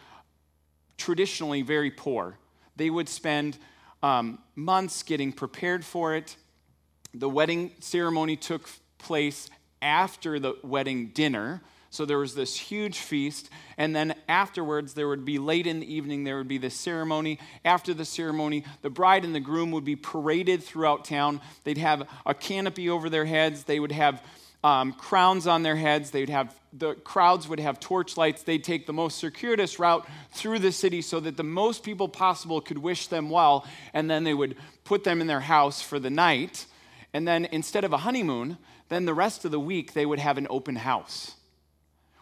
traditionally 0.99 1.63
very 1.63 1.93
poor. 1.93 2.37
They 2.75 2.91
would 2.91 3.09
spend 3.09 3.57
um, 4.03 4.41
months 4.57 5.05
getting 5.05 5.31
prepared 5.33 5.85
for 5.85 6.17
it. 6.17 6.37
The 7.15 7.29
wedding 7.29 7.71
ceremony 7.79 8.35
took 8.35 8.69
place 8.99 9.49
after 9.81 10.41
the 10.41 10.57
wedding 10.65 11.11
dinner. 11.15 11.63
So 11.91 12.05
there 12.05 12.19
was 12.19 12.37
this 12.37 12.57
huge 12.57 12.99
feast, 12.99 13.51
and 13.77 13.95
then 13.95 14.15
afterwards, 14.29 14.95
there 14.95 15.09
would 15.09 15.25
be 15.25 15.41
late 15.41 15.67
in 15.67 15.81
the 15.81 15.93
evening, 15.93 16.23
there 16.23 16.39
would 16.39 16.47
be 16.47 16.59
this 16.59 16.75
ceremony. 16.75 17.41
After 17.65 17.93
the 17.93 18.05
ceremony, 18.05 18.65
the 18.83 18.91
bride 18.91 19.25
and 19.25 19.35
the 19.35 19.41
groom 19.41 19.73
would 19.73 19.85
be 19.85 19.97
paraded 19.97 20.63
throughout 20.63 21.05
town. 21.05 21.41
They'd 21.65 21.79
have 21.79 22.09
a 22.25 22.33
canopy 22.33 22.89
over 22.89 23.11
their 23.11 23.25
heads, 23.25 23.65
they 23.65 23.81
would 23.81 23.91
have 23.91 24.23
um, 24.63 24.93
crowns 24.93 25.47
on 25.47 25.63
their 25.63 25.77
heads. 25.77 26.11
They'd 26.11 26.29
have 26.29 26.55
the 26.73 26.95
crowds 26.95 27.49
would 27.49 27.59
have 27.59 27.81
torchlights. 27.81 28.43
They'd 28.43 28.63
take 28.63 28.87
the 28.87 28.93
most 28.93 29.19
circuitous 29.19 29.79
route 29.79 30.07
through 30.33 30.61
the 30.61 30.71
city 30.71 31.03
so 31.03 31.19
that 31.19 31.37
the 31.37 31.43
most 31.43 31.83
people 31.83 32.09
possible 32.09 32.61
could 32.61 32.79
wish 32.79 33.09
them 33.09 33.31
well, 33.31 33.67
and 33.93 34.09
then 34.09 34.25
they 34.25 34.35
would 34.35 34.57
put 34.85 35.03
them 35.03 35.21
in 35.21 35.27
their 35.27 35.41
house 35.41 35.83
for 35.83 35.99
the 35.99 36.11
night. 36.11 36.67
And 37.13 37.27
then 37.27 37.47
instead 37.47 37.83
of 37.85 37.93
a 37.93 37.99
honeymoon, 37.99 38.59
then 38.89 39.05
the 39.07 39.15
rest 39.15 39.45
of 39.45 39.51
the 39.51 39.59
week 39.59 39.95
they 39.95 40.07
would 40.07 40.21
have 40.21 40.39
an 40.39 40.47
open 40.51 40.77
house 40.77 41.35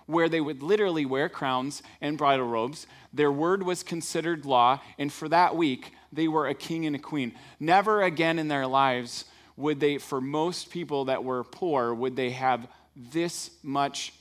where 0.09 0.29
they 0.31 0.41
would 0.41 0.63
literally 0.63 1.05
wear 1.05 1.29
crowns 1.29 1.83
and 2.01 2.17
bridal 2.17 2.47
robes. 2.47 2.87
Their 3.13 3.31
word 3.31 3.63
was 3.63 3.83
considered 3.83 4.47
law, 4.47 4.81
and 4.99 5.13
for 5.13 5.29
that 5.29 5.55
week, 5.55 5.93
they 6.11 6.27
were 6.27 6.47
a 6.47 6.55
king 6.55 6.87
and 6.87 6.97
a 6.97 6.99
queen. 6.99 7.35
Never 7.61 8.03
again 8.03 8.39
in 8.39 8.49
their 8.49 8.67
lives 8.67 9.27
would 9.57 9.81
they, 9.81 9.99
for 9.99 10.21
most 10.21 10.71
people 10.71 11.05
that 11.05 11.23
were 11.23 11.45
poor, 11.45 11.93
would 11.93 12.17
they 12.17 12.31
have 12.31 12.67
this 12.97 13.51
much 13.63 14.15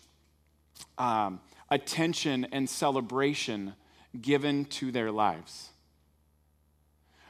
um, 0.98 1.39
attention 1.70 2.46
and 2.51 2.70
celebration 2.70 3.74
given 4.20 4.65
to 4.65 4.91
their 4.91 5.10
lives. 5.10 5.70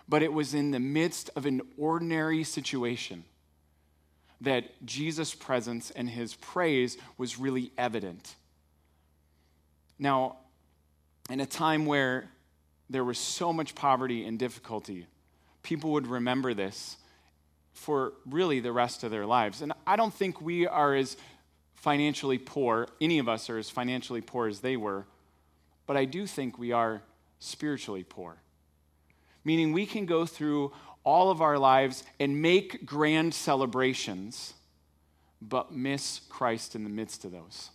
But 0.10 0.24
it 0.24 0.34
was 0.34 0.56
in 0.56 0.72
the 0.72 0.80
midst 0.80 1.30
of 1.36 1.46
an 1.46 1.62
ordinary 1.78 2.44
situation 2.44 3.24
that 4.42 4.84
Jesus' 4.84 5.36
presence 5.36 5.92
and 5.92 6.10
his 6.10 6.34
praise 6.36 6.98
was 7.20 7.38
really 7.38 7.72
evident. 7.78 8.36
Now, 10.00 10.38
in 11.30 11.40
a 11.40 11.46
time 11.46 11.86
where 11.86 12.30
there 12.90 13.04
was 13.04 13.18
so 13.18 13.52
much 13.52 13.76
poverty 13.76 14.26
and 14.26 14.40
difficulty, 14.40 15.08
people 15.64 15.92
would 15.92 16.08
remember 16.08 16.54
this 16.54 16.98
for 17.74 18.14
really 18.26 18.60
the 18.60 18.72
rest 18.72 19.04
of 19.04 19.12
their 19.12 19.26
lives. 19.26 19.62
And 19.62 19.74
I 19.86 19.96
don't 19.96 20.14
think 20.14 20.42
we 20.42 20.68
are 20.68 20.96
as 20.96 21.18
financially 21.76 22.38
poor, 22.38 22.88
any 23.00 23.20
of 23.20 23.30
us 23.30 23.50
are 23.50 23.58
as 23.58 23.70
financially 23.70 24.22
poor 24.22 24.48
as 24.48 24.62
they 24.62 24.76
were, 24.76 25.06
but 25.86 25.96
I 25.96 26.06
do 26.06 26.26
think 26.26 26.58
we 26.58 26.72
are 26.72 27.02
spiritually 27.40 28.04
poor. 28.04 28.38
Meaning 29.44 29.72
we 29.72 29.86
can 29.86 30.06
go 30.06 30.26
through 30.26 30.74
all 31.04 31.30
of 31.30 31.42
our 31.42 31.58
lives 31.58 32.04
and 32.20 32.42
make 32.42 32.86
grand 32.86 33.34
celebrations, 33.34 34.54
but 35.42 35.72
miss 35.72 36.22
Christ 36.28 36.76
in 36.76 36.84
the 36.84 36.90
midst 36.90 37.24
of 37.24 37.32
those. 37.32 37.70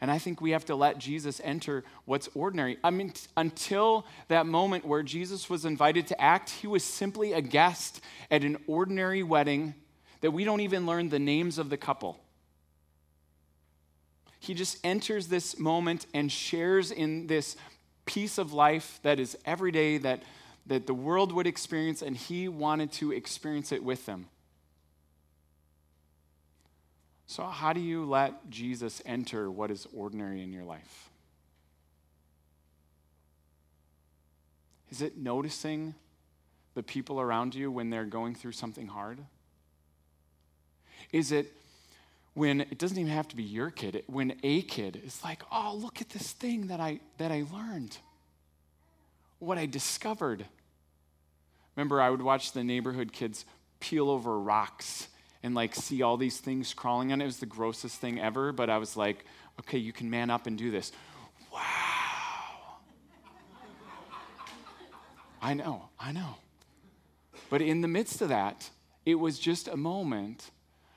And 0.00 0.10
I 0.10 0.18
think 0.18 0.40
we 0.40 0.50
have 0.50 0.66
to 0.66 0.76
let 0.76 0.98
Jesus 0.98 1.40
enter 1.42 1.82
what's 2.04 2.28
ordinary. 2.34 2.78
I 2.84 2.90
mean, 2.90 3.12
until 3.36 4.06
that 4.28 4.46
moment 4.46 4.84
where 4.84 5.02
Jesus 5.02 5.48
was 5.48 5.64
invited 5.64 6.06
to 6.08 6.20
act, 6.20 6.50
he 6.50 6.66
was 6.66 6.84
simply 6.84 7.32
a 7.32 7.40
guest 7.40 8.00
at 8.30 8.44
an 8.44 8.58
ordinary 8.66 9.22
wedding 9.22 9.74
that 10.20 10.32
we 10.32 10.44
don't 10.44 10.60
even 10.60 10.86
learn 10.86 11.08
the 11.08 11.18
names 11.18 11.58
of 11.58 11.70
the 11.70 11.76
couple. 11.76 12.20
He 14.38 14.54
just 14.54 14.78
enters 14.84 15.28
this 15.28 15.58
moment 15.58 16.06
and 16.12 16.30
shares 16.30 16.90
in 16.90 17.26
this 17.26 17.56
piece 18.04 18.38
of 18.38 18.52
life 18.52 19.00
that 19.02 19.18
is 19.18 19.36
everyday, 19.44 19.98
that, 19.98 20.22
that 20.66 20.86
the 20.86 20.94
world 20.94 21.32
would 21.32 21.46
experience, 21.46 22.02
and 22.02 22.16
he 22.16 22.48
wanted 22.48 22.92
to 22.92 23.12
experience 23.12 23.72
it 23.72 23.82
with 23.82 24.06
them. 24.06 24.26
So, 27.26 27.44
how 27.44 27.72
do 27.72 27.80
you 27.80 28.04
let 28.04 28.50
Jesus 28.50 29.02
enter 29.04 29.50
what 29.50 29.70
is 29.70 29.86
ordinary 29.92 30.42
in 30.42 30.52
your 30.52 30.64
life? 30.64 31.10
Is 34.90 35.02
it 35.02 35.16
noticing 35.18 35.94
the 36.74 36.82
people 36.82 37.20
around 37.20 37.54
you 37.54 37.70
when 37.70 37.90
they're 37.90 38.04
going 38.04 38.36
through 38.36 38.52
something 38.52 38.86
hard? 38.86 39.18
Is 41.12 41.32
it 41.32 41.52
when 42.34 42.60
it 42.60 42.78
doesn't 42.78 42.98
even 42.98 43.10
have 43.10 43.26
to 43.28 43.36
be 43.36 43.42
your 43.42 43.70
kid, 43.70 44.04
when 44.06 44.38
a 44.42 44.62
kid 44.62 45.00
is 45.04 45.24
like, 45.24 45.42
"Oh, 45.50 45.74
look 45.74 46.00
at 46.00 46.10
this 46.10 46.32
thing 46.32 46.68
that 46.68 46.80
I 46.80 47.00
that 47.16 47.32
I 47.32 47.44
learned. 47.50 47.98
What 49.40 49.58
I 49.58 49.66
discovered." 49.66 50.46
Remember 51.74 52.00
I 52.00 52.10
would 52.10 52.22
watch 52.22 52.52
the 52.52 52.62
neighborhood 52.62 53.12
kids 53.12 53.44
peel 53.80 54.08
over 54.10 54.38
rocks 54.38 55.08
and 55.46 55.54
like 55.54 55.76
see 55.76 56.02
all 56.02 56.16
these 56.16 56.38
things 56.38 56.74
crawling 56.74 57.12
on 57.12 57.20
it. 57.20 57.24
It 57.24 57.28
was 57.28 57.38
the 57.38 57.46
grossest 57.46 58.00
thing 58.00 58.20
ever, 58.20 58.50
but 58.50 58.68
I 58.68 58.78
was 58.78 58.96
like, 58.96 59.24
okay, 59.60 59.78
you 59.78 59.92
can 59.92 60.10
man 60.10 60.28
up 60.28 60.48
and 60.48 60.58
do 60.58 60.72
this. 60.72 60.90
Wow. 61.52 61.60
I 65.40 65.54
know, 65.54 65.88
I 66.00 66.10
know. 66.10 66.34
But 67.48 67.62
in 67.62 67.80
the 67.80 67.86
midst 67.86 68.22
of 68.22 68.30
that, 68.30 68.68
it 69.04 69.14
was 69.14 69.38
just 69.38 69.68
a 69.68 69.76
moment 69.76 70.50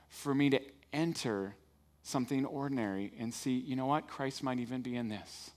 for 0.07 0.33
me 0.33 0.49
to 0.49 0.59
enter 0.91 1.53
something 2.01 2.43
ordinary 2.43 3.13
and 3.19 3.31
see, 3.31 3.51
you 3.51 3.75
know 3.75 3.85
what? 3.85 4.07
Christ 4.07 4.41
might 4.41 4.57
even 4.57 4.81
be 4.81 4.95
in 4.95 5.09
this. 5.09 5.51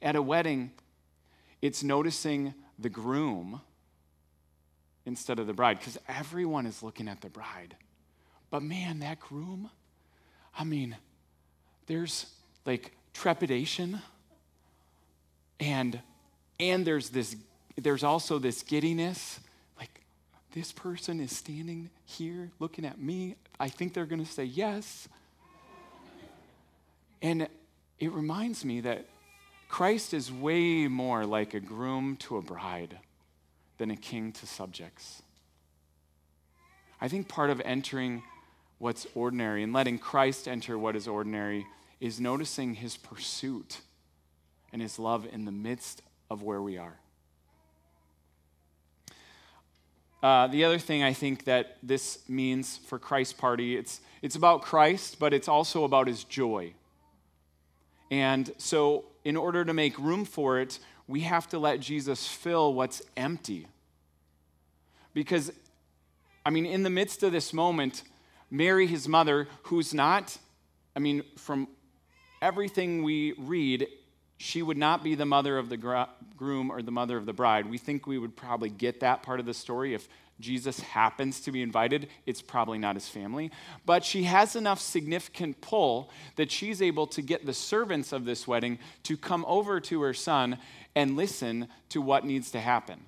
At 0.00 0.14
a 0.14 0.22
wedding, 0.22 0.70
it's 1.60 1.82
noticing 1.82 2.54
the 2.78 2.88
groom 2.88 3.62
instead 5.06 5.38
of 5.38 5.46
the 5.46 5.52
bride 5.52 5.78
because 5.78 5.98
everyone 6.08 6.66
is 6.66 6.82
looking 6.82 7.08
at 7.08 7.20
the 7.20 7.28
bride. 7.28 7.76
But 8.50 8.62
man, 8.62 9.00
that 9.00 9.20
groom, 9.20 9.70
I 10.56 10.64
mean, 10.64 10.96
there's 11.86 12.26
like 12.64 12.92
trepidation 13.12 14.00
and 15.60 16.00
and 16.58 16.84
there's 16.84 17.10
this 17.10 17.36
there's 17.76 18.04
also 18.04 18.38
this 18.38 18.62
giddiness 18.62 19.40
like 19.78 20.00
this 20.52 20.72
person 20.72 21.20
is 21.20 21.36
standing 21.36 21.90
here 22.04 22.50
looking 22.58 22.84
at 22.84 23.00
me. 23.00 23.36
I 23.58 23.68
think 23.68 23.94
they're 23.94 24.06
going 24.06 24.24
to 24.24 24.30
say 24.30 24.44
yes. 24.44 25.08
And 27.22 27.48
it 27.98 28.12
reminds 28.12 28.64
me 28.64 28.80
that 28.80 29.06
christ 29.68 30.14
is 30.14 30.30
way 30.30 30.86
more 30.86 31.24
like 31.24 31.54
a 31.54 31.60
groom 31.60 32.16
to 32.16 32.36
a 32.36 32.42
bride 32.42 32.98
than 33.78 33.90
a 33.90 33.96
king 33.96 34.32
to 34.32 34.46
subjects. 34.46 35.22
I 37.00 37.08
think 37.08 37.28
part 37.28 37.50
of 37.50 37.60
entering 37.64 38.22
what's 38.78 39.06
ordinary 39.14 39.62
and 39.62 39.72
letting 39.72 39.98
Christ 39.98 40.48
enter 40.48 40.78
what 40.78 40.96
is 40.96 41.08
ordinary 41.08 41.66
is 42.00 42.20
noticing 42.20 42.74
his 42.74 42.96
pursuit 42.96 43.80
and 44.72 44.82
his 44.82 44.98
love 44.98 45.26
in 45.32 45.44
the 45.44 45.52
midst 45.52 46.02
of 46.30 46.42
where 46.42 46.60
we 46.60 46.78
are. 46.78 46.98
Uh, 50.22 50.46
the 50.46 50.64
other 50.64 50.78
thing 50.78 51.02
I 51.02 51.12
think 51.12 51.44
that 51.44 51.76
this 51.82 52.26
means 52.28 52.78
for 52.78 52.98
Christ 52.98 53.36
Party, 53.36 53.76
it's, 53.76 54.00
it's 54.22 54.36
about 54.36 54.62
Christ, 54.62 55.18
but 55.18 55.34
it's 55.34 55.48
also 55.48 55.84
about 55.84 56.06
his 56.06 56.24
joy. 56.24 56.72
And 58.10 58.50
so, 58.56 59.04
in 59.24 59.36
order 59.36 59.64
to 59.64 59.72
make 59.72 59.98
room 59.98 60.24
for 60.24 60.60
it, 60.60 60.78
we 61.06 61.20
have 61.20 61.48
to 61.48 61.58
let 61.58 61.80
Jesus 61.80 62.26
fill 62.26 62.74
what's 62.74 63.02
empty. 63.16 63.66
Because, 65.12 65.52
I 66.44 66.50
mean, 66.50 66.66
in 66.66 66.82
the 66.82 66.90
midst 66.90 67.22
of 67.22 67.32
this 67.32 67.52
moment, 67.52 68.02
Mary, 68.50 68.86
his 68.86 69.08
mother, 69.08 69.48
who's 69.64 69.94
not, 69.94 70.36
I 70.94 70.98
mean, 71.00 71.22
from 71.36 71.68
everything 72.42 73.02
we 73.02 73.32
read, 73.32 73.86
she 74.36 74.62
would 74.62 74.76
not 74.76 75.02
be 75.02 75.14
the 75.14 75.24
mother 75.24 75.56
of 75.56 75.68
the 75.68 76.06
groom 76.36 76.70
or 76.70 76.82
the 76.82 76.90
mother 76.90 77.16
of 77.16 77.26
the 77.26 77.32
bride. 77.32 77.70
We 77.70 77.78
think 77.78 78.06
we 78.06 78.18
would 78.18 78.36
probably 78.36 78.68
get 78.68 79.00
that 79.00 79.22
part 79.22 79.40
of 79.40 79.46
the 79.46 79.54
story 79.54 79.94
if 79.94 80.08
Jesus 80.40 80.80
happens 80.80 81.40
to 81.42 81.52
be 81.52 81.62
invited. 81.62 82.08
It's 82.26 82.42
probably 82.42 82.78
not 82.78 82.96
his 82.96 83.08
family. 83.08 83.50
But 83.86 84.04
she 84.04 84.24
has 84.24 84.56
enough 84.56 84.80
significant 84.80 85.60
pull 85.60 86.10
that 86.36 86.50
she's 86.50 86.82
able 86.82 87.06
to 87.08 87.22
get 87.22 87.46
the 87.46 87.54
servants 87.54 88.12
of 88.12 88.24
this 88.24 88.46
wedding 88.46 88.78
to 89.04 89.16
come 89.16 89.44
over 89.46 89.80
to 89.80 90.02
her 90.02 90.14
son 90.14 90.58
and 90.96 91.16
listen 91.16 91.68
to 91.90 92.00
what 92.00 92.24
needs 92.24 92.50
to 92.50 92.60
happen. 92.60 93.00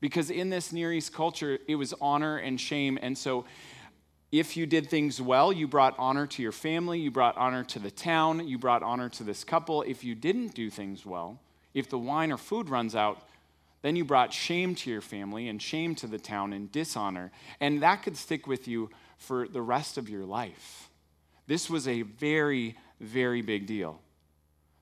Because 0.00 0.30
in 0.30 0.50
this 0.50 0.72
Near 0.72 0.92
East 0.92 1.12
culture, 1.12 1.58
it 1.68 1.76
was 1.76 1.94
honor 2.00 2.38
and 2.38 2.60
shame. 2.60 2.98
And 3.00 3.16
so, 3.16 3.44
if 4.32 4.56
you 4.56 4.64
did 4.64 4.88
things 4.88 5.20
well, 5.20 5.52
you 5.52 5.66
brought 5.66 5.94
honor 5.98 6.26
to 6.28 6.42
your 6.42 6.52
family, 6.52 7.00
you 7.00 7.10
brought 7.10 7.36
honor 7.36 7.64
to 7.64 7.80
the 7.80 7.90
town, 7.90 8.46
you 8.46 8.58
brought 8.58 8.82
honor 8.82 9.08
to 9.10 9.24
this 9.24 9.42
couple. 9.42 9.82
If 9.82 10.04
you 10.04 10.14
didn't 10.14 10.54
do 10.54 10.70
things 10.70 11.04
well, 11.04 11.40
if 11.74 11.88
the 11.90 11.98
wine 11.98 12.30
or 12.30 12.36
food 12.36 12.68
runs 12.68 12.94
out, 12.94 13.22
then 13.82 13.96
you 13.96 14.04
brought 14.04 14.32
shame 14.32 14.74
to 14.76 14.90
your 14.90 15.00
family 15.00 15.48
and 15.48 15.60
shame 15.60 15.94
to 15.96 16.06
the 16.06 16.18
town 16.18 16.52
and 16.52 16.70
dishonor. 16.70 17.32
And 17.60 17.82
that 17.82 18.02
could 18.02 18.16
stick 18.16 18.46
with 18.46 18.68
you 18.68 18.90
for 19.16 19.48
the 19.48 19.62
rest 19.62 19.96
of 19.96 20.08
your 20.08 20.24
life. 20.24 20.90
This 21.46 21.70
was 21.70 21.88
a 21.88 22.02
very, 22.02 22.76
very 23.00 23.42
big 23.42 23.66
deal. 23.66 24.00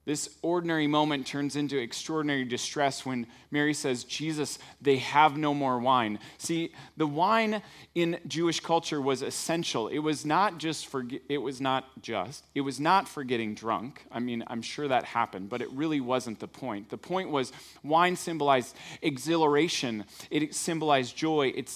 This 0.09 0.31
ordinary 0.41 0.87
moment 0.87 1.27
turns 1.27 1.55
into 1.55 1.77
extraordinary 1.77 2.47
distress 2.47 3.05
when 3.05 3.27
Mary 3.51 3.75
says, 3.75 4.05
Jesus, 4.05 4.59
they 4.81 4.97
have 4.97 5.37
no 5.37 5.53
more 5.53 5.79
wine. 5.79 6.19
See, 6.39 6.73
the 6.97 7.07
wine 7.07 7.61
in 7.95 8.19
Jewish 8.27 8.61
culture 8.61 9.03
was 9.03 9.21
essential. 9.21 9.89
It 9.89 9.99
was 9.99 10.25
not 10.25 10.57
just 10.57 10.87
for, 10.87 11.05
it 11.29 11.37
was 11.37 11.61
not 11.61 12.01
just, 12.01 12.47
it 12.55 12.63
was 12.63 12.81
not 12.81 13.07
for 13.07 13.23
getting 13.23 13.55
drunk. 13.55 14.03
I 14.11 14.19
mean, 14.21 14.45
I'm 14.47 14.63
sure 14.63 14.89
that 14.89 15.05
happened, 15.05 15.51
but 15.51 15.61
it 15.61 15.71
really 15.73 16.01
wasn't 16.01 16.41
the 16.41 16.49
point. 16.49 16.89
The 16.89 16.97
point 16.97 17.29
was 17.29 17.53
wine 17.85 18.17
symbolized 18.17 18.75
exhilaration, 19.03 20.07
it 20.31 20.55
symbolized 20.55 21.19
joy, 21.19 21.53
it 21.55 21.69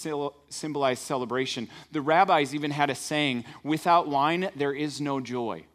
symbolized 0.49 1.03
celebration. 1.03 1.69
The 1.91 2.01
rabbis 2.01 2.55
even 2.55 2.71
had 2.71 2.89
a 2.89 2.95
saying 2.95 3.45
without 3.62 4.09
wine, 4.09 4.49
there 4.57 4.73
is 4.73 5.03
no 5.03 5.21
joy. 5.21 5.67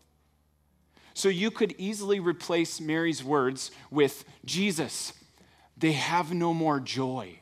So 1.17 1.29
you 1.29 1.49
could 1.49 1.73
easily 1.79 2.19
replace 2.19 2.79
Mary's 2.79 3.23
words 3.23 3.71
with 3.89 4.23
Jesus, 4.45 5.13
they 5.75 5.93
have 5.93 6.31
no 6.31 6.53
more 6.53 6.79
joy. 6.79 7.39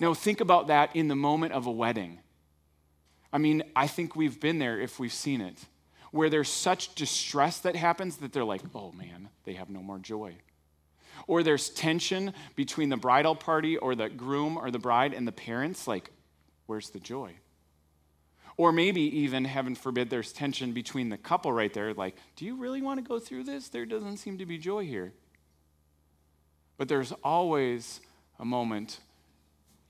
Now, 0.00 0.14
think 0.14 0.40
about 0.40 0.66
that 0.66 0.96
in 0.96 1.06
the 1.06 1.14
moment 1.14 1.52
of 1.52 1.68
a 1.68 1.70
wedding. 1.70 2.18
I 3.32 3.38
mean, 3.38 3.62
I 3.76 3.86
think 3.86 4.16
we've 4.16 4.40
been 4.40 4.58
there 4.58 4.80
if 4.80 4.98
we've 4.98 5.12
seen 5.12 5.40
it, 5.40 5.58
where 6.10 6.28
there's 6.28 6.48
such 6.48 6.96
distress 6.96 7.58
that 7.58 7.76
happens 7.76 8.16
that 8.16 8.32
they're 8.32 8.42
like, 8.42 8.62
oh 8.74 8.90
man, 8.90 9.28
they 9.44 9.52
have 9.52 9.70
no 9.70 9.80
more 9.80 10.00
joy. 10.00 10.34
Or 11.28 11.44
there's 11.44 11.70
tension 11.70 12.34
between 12.56 12.88
the 12.88 12.96
bridal 12.96 13.36
party 13.36 13.76
or 13.76 13.94
the 13.94 14.08
groom 14.08 14.56
or 14.56 14.72
the 14.72 14.80
bride 14.80 15.14
and 15.14 15.24
the 15.24 15.30
parents, 15.30 15.86
like, 15.86 16.10
where's 16.66 16.90
the 16.90 16.98
joy? 16.98 17.36
Or 18.56 18.70
maybe 18.70 19.00
even, 19.20 19.44
heaven 19.44 19.74
forbid, 19.74 20.10
there's 20.10 20.32
tension 20.32 20.72
between 20.72 21.08
the 21.08 21.18
couple 21.18 21.52
right 21.52 21.72
there. 21.72 21.92
Like, 21.92 22.16
do 22.36 22.44
you 22.44 22.56
really 22.56 22.82
want 22.82 23.02
to 23.02 23.08
go 23.08 23.18
through 23.18 23.44
this? 23.44 23.68
There 23.68 23.84
doesn't 23.84 24.18
seem 24.18 24.38
to 24.38 24.46
be 24.46 24.58
joy 24.58 24.84
here. 24.86 25.12
But 26.76 26.88
there's 26.88 27.12
always 27.24 28.00
a 28.38 28.44
moment 28.44 29.00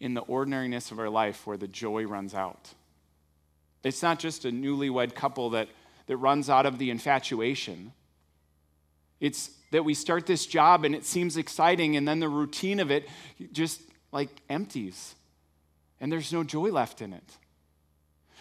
in 0.01 0.15
the 0.15 0.23
ordinariness 0.23 0.91
of 0.91 0.99
our 0.99 1.11
life 1.11 1.47
where 1.47 1.57
the 1.57 1.69
joy 1.69 2.05
runs 2.05 2.35
out. 2.35 2.71
It's 3.83 4.03
not 4.03 4.19
just 4.19 4.45
a 4.45 4.49
newlywed 4.49 5.15
couple 5.15 5.51
that, 5.51 5.69
that 6.07 6.17
runs 6.17 6.49
out 6.49 6.65
of 6.65 6.79
the 6.79 6.91
infatuation. 6.91 7.93
It's 9.21 9.51
that 9.71 9.85
we 9.85 9.95
start 9.95 10.27
this 10.27 10.47
job 10.47 10.85
and 10.85 10.95
it 10.95 11.05
seems 11.05 11.37
exciting, 11.37 11.97
and 11.97 12.07
then 12.07 12.21
the 12.21 12.29
routine 12.29 12.81
of 12.81 12.91
it 12.91 13.09
just 13.53 13.83
like 14.13 14.31
empties, 14.49 15.15
and 16.01 16.11
there's 16.11 16.33
no 16.33 16.45
joy 16.45 16.71
left 16.71 17.03
in 17.03 17.13
it. 17.13 17.37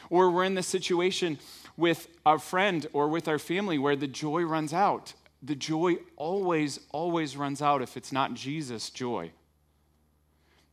Or 0.10 0.30
we're 0.30 0.44
in 0.44 0.56
the 0.56 0.64
situation 0.64 1.40
with 1.78 2.08
our 2.26 2.40
friend 2.40 2.86
or 2.94 3.08
with 3.08 3.28
our 3.28 3.40
family 3.40 3.78
where 3.78 3.96
the 3.96 4.08
joy 4.08 4.44
runs 4.44 4.74
out. 4.74 5.14
The 5.42 5.56
joy 5.56 5.98
always, 6.16 6.80
always 6.92 7.36
runs 7.36 7.62
out 7.62 7.82
if 7.82 7.98
it's 7.98 8.12
not 8.12 8.34
Jesus' 8.34 8.90
joy. 8.90 9.32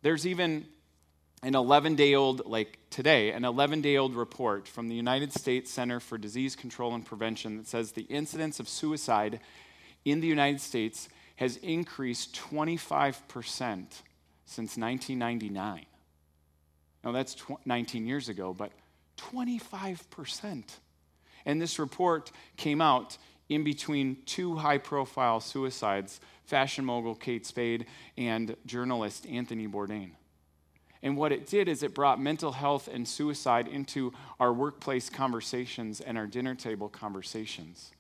There's 0.03 0.27
even 0.27 0.67
an 1.43 1.55
11 1.55 1.97
day 1.97 2.15
old, 2.15 2.47
like 2.47 2.79
today, 2.91 3.33
an 3.33 3.45
11 3.45 3.81
day 3.81 3.97
old 3.97 4.15
report 4.15 4.69
from 4.69 4.89
the 4.89 4.95
United 4.95 5.33
States 5.33 5.71
Center 5.71 6.01
for 6.01 6.19
Disease 6.19 6.55
Control 6.55 6.95
and 6.95 7.05
Prevention 7.05 7.57
that 7.57 7.67
says 7.67 7.93
the 7.93 8.03
incidence 8.03 8.61
of 8.61 8.69
suicide 8.69 9.41
in 10.05 10.21
the 10.21 10.27
United 10.27 10.61
States 10.61 11.09
has 11.37 11.57
increased 11.59 12.35
25% 12.35 13.57
since 14.45 14.77
1999. 14.77 15.87
Now, 17.03 17.13
that's 17.13 17.35
tw- 17.35 17.65
19 17.65 18.07
years 18.07 18.29
ago, 18.29 18.53
but 18.53 18.73
25%. 19.33 20.65
And 21.47 21.61
this 21.61 21.79
report 21.79 22.31
came 22.57 22.81
out 22.81 23.17
in 23.49 23.65
between 23.65 24.19
two 24.27 24.57
high 24.57 24.79
profile 24.79 25.41
suicides 25.41 26.21
fashion 26.45 26.85
mogul 26.85 27.15
Kate 27.15 27.47
Spade 27.47 27.87
and 28.19 28.57
journalist 28.67 29.25
Anthony 29.27 29.69
Bourdain. 29.69 30.11
And 31.03 31.17
what 31.17 31.33
it 31.33 31.47
did 31.47 31.69
is 31.69 31.83
it 31.83 31.95
brought 31.95 32.21
mental 32.21 32.53
health 32.53 32.89
and 32.89 33.07
suicide 33.07 33.69
into 33.69 34.13
our 34.39 34.53
workplace 34.53 35.09
conversations 35.09 36.01
and 36.01 36.19
our 36.19 36.27
dinner 36.27 36.55
table 36.55 36.89
conversations. 36.89 37.93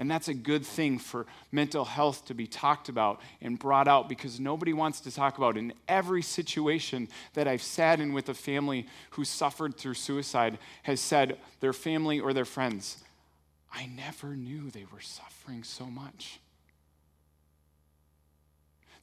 And 0.00 0.10
that's 0.10 0.28
a 0.28 0.34
good 0.34 0.64
thing 0.64 0.98
for 0.98 1.26
mental 1.52 1.84
health 1.84 2.24
to 2.24 2.34
be 2.34 2.46
talked 2.46 2.88
about 2.88 3.20
and 3.42 3.58
brought 3.58 3.86
out 3.86 4.08
because 4.08 4.40
nobody 4.40 4.72
wants 4.72 4.98
to 5.00 5.14
talk 5.14 5.36
about. 5.36 5.58
In 5.58 5.74
every 5.88 6.22
situation 6.22 7.06
that 7.34 7.46
I've 7.46 7.62
sat 7.62 8.00
in 8.00 8.14
with 8.14 8.30
a 8.30 8.34
family 8.34 8.86
who 9.10 9.26
suffered 9.26 9.76
through 9.76 9.92
suicide 9.92 10.58
has 10.84 11.00
said 11.00 11.36
their 11.60 11.74
family 11.74 12.18
or 12.18 12.32
their 12.32 12.46
friends, 12.46 13.04
I 13.70 13.90
never 13.94 14.34
knew 14.36 14.70
they 14.70 14.86
were 14.90 15.02
suffering 15.02 15.64
so 15.64 15.84
much. 15.84 16.40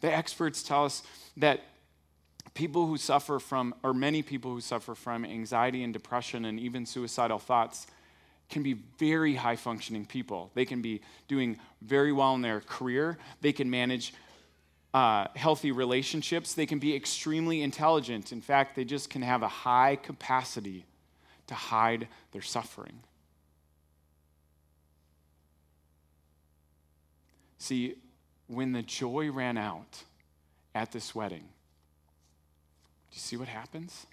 The 0.02 0.12
experts 0.12 0.64
tell 0.64 0.84
us 0.84 1.04
that 1.38 1.62
people 2.56 2.88
who 2.88 2.98
suffer 2.98 3.38
from, 3.38 3.76
or 3.84 3.94
many 3.94 4.24
people 4.24 4.50
who 4.50 4.62
suffer 4.62 4.96
from 4.96 5.26
anxiety 5.26 5.84
and 5.84 5.94
depression 5.94 6.44
and 6.46 6.60
even 6.60 6.88
suicidal 6.88 7.38
thoughts, 7.38 7.86
can 8.50 8.64
be 8.64 8.74
very 8.98 9.36
high 9.36 9.56
functioning 9.56 10.06
people. 10.06 10.52
They 10.54 10.66
can 10.66 10.82
be 10.82 11.02
doing 11.28 11.60
very 11.82 12.12
well 12.12 12.34
in 12.36 12.42
their 12.42 12.62
career, 12.62 13.18
they 13.42 13.52
can 13.52 13.70
manage 13.70 14.14
uh, 14.94 15.28
healthy 15.36 15.72
relationships, 15.72 16.54
they 16.54 16.66
can 16.66 16.80
be 16.80 16.96
extremely 16.96 17.62
intelligent. 17.62 18.32
In 18.32 18.42
fact, 18.42 18.76
they 18.76 18.86
just 18.86 19.10
can 19.10 19.22
have 19.22 19.44
a 19.44 19.48
high 19.48 19.98
capacity 19.98 20.86
to 21.48 21.56
hide 21.56 22.08
their 22.32 22.42
suffering. 22.42 23.00
See, 27.58 27.96
when 28.48 28.72
the 28.72 28.82
joy 28.82 29.30
ran 29.30 29.58
out 29.58 30.04
at 30.74 30.92
this 30.92 31.14
wedding, 31.14 31.44
do 33.10 33.16
you 33.16 33.20
see 33.20 33.38
what 33.38 33.48
happens? 33.48 34.06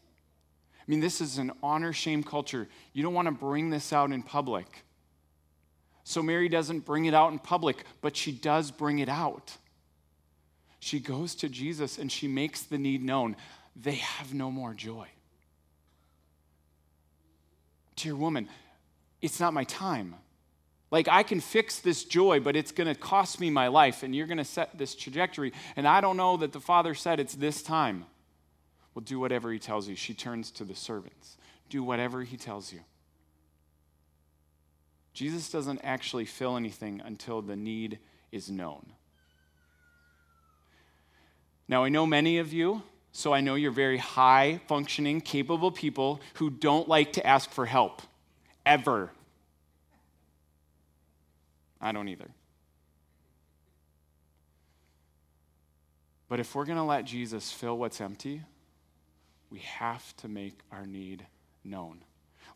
I 0.87 0.91
mean, 0.91 1.01
this 1.01 1.21
is 1.21 1.39
an 1.39 1.53
honor 1.63 1.93
shame 1.93 2.23
culture. 2.23 2.69
You 2.93 3.03
don't 3.03 3.15
want 3.15 3.27
to 3.27 3.33
bring 3.33 3.71
this 3.71 3.93
out 3.93 4.13
in 4.13 4.23
public. 4.23 4.85
So 6.05 6.23
Mary 6.23 6.51
doesn't 6.51 6.81
bring 6.81 7.07
it 7.07 7.15
out 7.15 7.33
in 7.33 7.39
public, 7.39 7.85
but 8.03 8.15
she 8.15 8.31
does 8.33 8.71
bring 8.71 8.99
it 8.99 9.09
out. 9.09 9.57
She 10.79 11.01
goes 11.01 11.35
to 11.37 11.49
Jesus 11.49 11.97
and 11.97 12.13
she 12.13 12.29
makes 12.29 12.63
the 12.63 12.77
need 12.77 13.03
known. 13.03 13.37
They 13.75 13.95
have 13.95 14.35
no 14.35 14.51
more 14.51 14.75
joy. 14.75 15.09
Dear 17.97 18.15
woman, 18.15 18.51
it's 19.23 19.41
not 19.41 19.55
my 19.55 19.65
time. 19.65 20.17
Like, 20.91 21.09
I 21.09 21.23
can 21.23 21.41
fix 21.41 21.81
this 21.81 22.05
joy, 22.05 22.39
but 22.41 22.55
it's 22.55 22.71
going 22.71 22.87
to 22.87 22.95
cost 22.95 23.41
me 23.41 23.51
my 23.51 23.69
life, 23.69 24.03
and 24.03 24.15
you're 24.15 24.27
going 24.27 24.39
to 24.39 24.45
set 24.45 24.77
this 24.79 24.95
trajectory. 24.95 25.53
And 25.75 25.89
I 25.89 26.01
don't 26.01 26.17
know 26.17 26.37
that 26.37 26.53
the 26.53 26.61
Father 26.61 26.95
said 26.95 27.19
it's 27.19 27.35
this 27.35 27.63
time. 27.63 28.05
Well, 28.95 29.03
do 29.03 29.19
whatever 29.19 29.53
he 29.53 29.59
tells 29.59 29.89
you. 29.89 29.97
She 29.97 30.15
turns 30.15 30.51
to 30.53 30.65
the 30.65 30.75
servants. 30.75 31.37
Do 31.69 31.83
whatever 31.83 32.23
he 32.23 32.37
tells 32.37 32.73
you. 32.73 32.81
Jesus 35.13 35.51
doesn't 35.51 35.81
actually 35.83 36.25
fill 36.25 36.57
anything 36.57 37.01
until 37.05 37.41
the 37.41 37.57
need 37.57 37.99
is 38.33 38.51
known. 38.51 38.93
Now, 41.69 41.85
I 41.85 41.89
know 41.89 42.07
many 42.07 42.39
of 42.39 42.53
you, 42.53 42.83
so 43.13 43.33
I 43.33 43.41
know 43.41 43.55
you're 43.55 43.71
very 43.71 43.99
high 43.99 44.61
functioning, 44.67 45.21
capable 45.21 45.71
people 45.71 46.21
who 46.35 46.51
don't 46.51 46.89
like 46.89 47.15
to 47.15 47.27
ask 47.27 47.51
for 47.51 47.65
help, 47.65 48.03
ever. 48.67 49.11
I 51.81 51.93
don't 51.93 52.09
either. 52.09 52.29
But 56.29 56.41
if 56.41 56.55
we're 56.55 56.65
going 56.65 56.79
to 56.79 56.85
let 56.85 57.05
Jesus 57.05 57.53
fill 57.53 57.79
what's 57.79 58.01
empty, 58.01 58.43
we 59.55 59.61
have 59.61 60.17
to 60.17 60.27
make 60.27 60.59
our 60.73 60.85
need 60.85 61.25
known. 61.63 62.01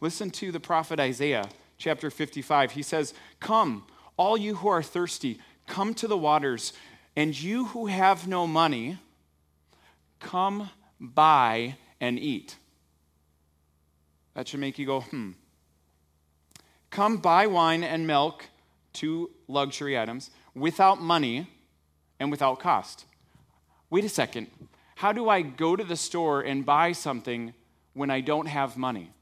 Listen 0.01 0.31
to 0.31 0.51
the 0.51 0.59
prophet 0.59 0.99
Isaiah, 0.99 1.49
chapter 1.77 2.11
55. 2.11 2.73
He 2.73 2.83
says, 2.83 3.15
Come, 3.39 3.85
all 4.17 4.37
you 4.37 4.57
who 4.57 4.67
are 4.67 4.83
thirsty, 4.83 5.39
come 5.69 5.95
to 5.95 6.09
the 6.09 6.19
waters, 6.19 6.73
and 7.15 7.41
you 7.41 7.67
who 7.67 7.87
have 7.87 8.27
no 8.27 8.49
money, 8.49 8.99
come 10.19 10.71
buy 10.99 11.77
and 12.01 12.19
eat. 12.19 12.57
That 14.35 14.49
should 14.49 14.59
make 14.59 14.77
you 14.77 14.87
go, 14.87 15.03
hmm. 15.03 15.31
Come 16.91 17.19
buy 17.19 17.47
wine 17.47 17.85
and 17.85 18.09
milk, 18.09 18.45
two 18.93 19.31
luxury 19.47 19.97
items, 19.97 20.31
without 20.53 21.01
money 21.01 21.47
and 22.19 22.33
without 22.33 22.59
cost. 22.59 23.05
Wait 23.89 24.05
a 24.05 24.09
second. 24.09 24.49
How 24.99 25.13
do 25.13 25.29
I 25.29 25.43
go 25.43 25.77
to 25.77 25.85
the 25.85 25.95
store 25.95 26.41
and 26.41 26.67
buy 26.67 26.91
something 26.91 27.55
when 27.95 28.11
I 28.11 28.21
don't 28.21 28.47
have 28.47 28.77
money? 28.77 29.13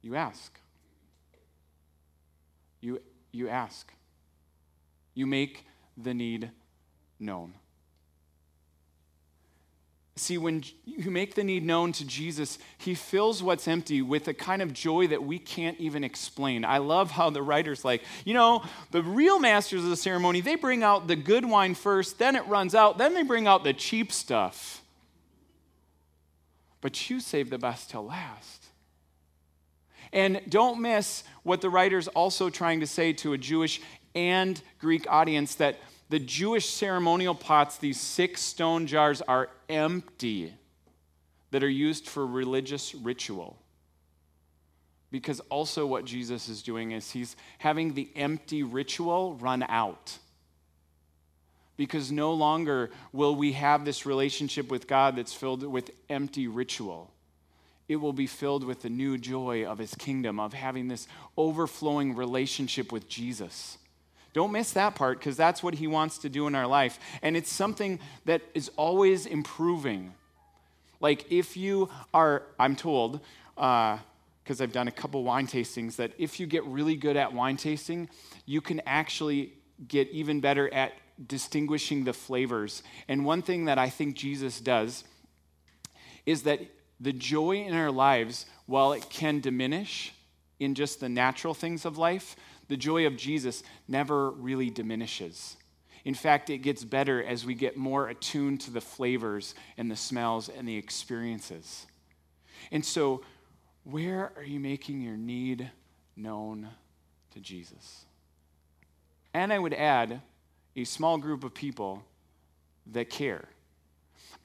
You 0.00 0.14
ask. 0.14 0.60
You, 2.80 3.02
you 3.32 3.48
ask. 3.48 3.92
You 5.14 5.26
make 5.26 5.66
the 5.96 6.14
need 6.14 6.52
known. 7.18 7.54
See, 10.14 10.36
when 10.36 10.62
you 10.84 11.10
make 11.10 11.34
the 11.34 11.42
need 11.42 11.64
known 11.64 11.92
to 11.92 12.06
Jesus, 12.06 12.58
he 12.76 12.94
fills 12.94 13.42
what's 13.42 13.66
empty 13.66 14.02
with 14.02 14.28
a 14.28 14.34
kind 14.34 14.60
of 14.60 14.74
joy 14.74 15.06
that 15.06 15.24
we 15.24 15.38
can't 15.38 15.78
even 15.80 16.04
explain. 16.04 16.66
I 16.66 16.78
love 16.78 17.10
how 17.10 17.30
the 17.30 17.42
writer's 17.42 17.82
like, 17.82 18.02
you 18.26 18.34
know, 18.34 18.62
the 18.90 19.02
real 19.02 19.38
masters 19.38 19.82
of 19.82 19.88
the 19.88 19.96
ceremony, 19.96 20.42
they 20.42 20.56
bring 20.56 20.82
out 20.82 21.08
the 21.08 21.16
good 21.16 21.46
wine 21.46 21.74
first, 21.74 22.18
then 22.18 22.36
it 22.36 22.46
runs 22.46 22.74
out, 22.74 22.98
then 22.98 23.14
they 23.14 23.22
bring 23.22 23.46
out 23.46 23.64
the 23.64 23.72
cheap 23.72 24.12
stuff. 24.12 24.82
But 26.82 27.08
you 27.08 27.18
save 27.18 27.48
the 27.48 27.58
best 27.58 27.88
till 27.88 28.04
last. 28.04 28.66
And 30.12 30.42
don't 30.46 30.82
miss 30.82 31.24
what 31.42 31.62
the 31.62 31.70
writer's 31.70 32.08
also 32.08 32.50
trying 32.50 32.80
to 32.80 32.86
say 32.86 33.14
to 33.14 33.32
a 33.32 33.38
Jewish 33.38 33.80
and 34.14 34.60
Greek 34.78 35.06
audience 35.08 35.54
that 35.54 35.78
the 36.12 36.18
Jewish 36.18 36.68
ceremonial 36.68 37.34
pots, 37.34 37.78
these 37.78 37.98
six 37.98 38.42
stone 38.42 38.86
jars, 38.86 39.22
are 39.22 39.48
empty 39.70 40.52
that 41.52 41.64
are 41.64 41.70
used 41.70 42.06
for 42.06 42.26
religious 42.26 42.94
ritual. 42.94 43.56
Because 45.10 45.40
also, 45.48 45.86
what 45.86 46.04
Jesus 46.04 46.50
is 46.50 46.62
doing 46.62 46.90
is 46.90 47.12
he's 47.12 47.34
having 47.56 47.94
the 47.94 48.10
empty 48.14 48.62
ritual 48.62 49.36
run 49.36 49.64
out. 49.70 50.18
Because 51.78 52.12
no 52.12 52.34
longer 52.34 52.90
will 53.14 53.34
we 53.34 53.52
have 53.52 53.86
this 53.86 54.04
relationship 54.04 54.70
with 54.70 54.86
God 54.86 55.16
that's 55.16 55.32
filled 55.32 55.62
with 55.62 55.92
empty 56.10 56.46
ritual. 56.46 57.10
It 57.88 57.96
will 57.96 58.12
be 58.12 58.26
filled 58.26 58.64
with 58.64 58.82
the 58.82 58.90
new 58.90 59.16
joy 59.16 59.64
of 59.64 59.78
his 59.78 59.94
kingdom, 59.94 60.38
of 60.38 60.52
having 60.52 60.88
this 60.88 61.08
overflowing 61.38 62.14
relationship 62.14 62.92
with 62.92 63.08
Jesus. 63.08 63.78
Don't 64.32 64.52
miss 64.52 64.72
that 64.72 64.94
part 64.94 65.18
because 65.18 65.36
that's 65.36 65.62
what 65.62 65.74
he 65.74 65.86
wants 65.86 66.18
to 66.18 66.28
do 66.28 66.46
in 66.46 66.54
our 66.54 66.66
life. 66.66 66.98
And 67.20 67.36
it's 67.36 67.52
something 67.52 68.00
that 68.24 68.42
is 68.54 68.70
always 68.76 69.26
improving. 69.26 70.14
Like 71.00 71.30
if 71.30 71.56
you 71.56 71.90
are, 72.14 72.44
I'm 72.58 72.76
told, 72.76 73.20
because 73.54 74.00
uh, 74.60 74.64
I've 74.64 74.72
done 74.72 74.88
a 74.88 74.92
couple 74.92 75.22
wine 75.24 75.46
tastings, 75.46 75.96
that 75.96 76.12
if 76.16 76.40
you 76.40 76.46
get 76.46 76.64
really 76.64 76.96
good 76.96 77.16
at 77.16 77.32
wine 77.32 77.56
tasting, 77.56 78.08
you 78.46 78.60
can 78.60 78.80
actually 78.86 79.52
get 79.86 80.08
even 80.10 80.40
better 80.40 80.72
at 80.72 80.92
distinguishing 81.26 82.04
the 82.04 82.12
flavors. 82.12 82.82
And 83.08 83.24
one 83.24 83.42
thing 83.42 83.66
that 83.66 83.78
I 83.78 83.90
think 83.90 84.16
Jesus 84.16 84.60
does 84.60 85.04
is 86.24 86.44
that 86.44 86.60
the 87.00 87.12
joy 87.12 87.56
in 87.56 87.74
our 87.74 87.90
lives, 87.90 88.46
while 88.66 88.92
it 88.92 89.10
can 89.10 89.40
diminish 89.40 90.14
in 90.60 90.74
just 90.74 91.00
the 91.00 91.08
natural 91.08 91.52
things 91.52 91.84
of 91.84 91.98
life, 91.98 92.36
the 92.72 92.76
joy 92.78 93.06
of 93.06 93.18
Jesus 93.18 93.62
never 93.86 94.30
really 94.30 94.70
diminishes. 94.70 95.58
In 96.06 96.14
fact, 96.14 96.48
it 96.48 96.58
gets 96.58 96.82
better 96.84 97.22
as 97.22 97.44
we 97.44 97.52
get 97.52 97.76
more 97.76 98.08
attuned 98.08 98.62
to 98.62 98.70
the 98.70 98.80
flavors 98.80 99.54
and 99.76 99.90
the 99.90 99.96
smells 99.96 100.48
and 100.48 100.66
the 100.66 100.78
experiences. 100.78 101.84
And 102.70 102.82
so, 102.82 103.20
where 103.84 104.32
are 104.38 104.42
you 104.42 104.58
making 104.58 105.02
your 105.02 105.18
need 105.18 105.70
known 106.16 106.66
to 107.34 107.40
Jesus? 107.40 108.06
And 109.34 109.52
I 109.52 109.58
would 109.58 109.74
add 109.74 110.22
a 110.74 110.84
small 110.84 111.18
group 111.18 111.44
of 111.44 111.52
people 111.52 112.02
that 112.92 113.10
care. 113.10 113.50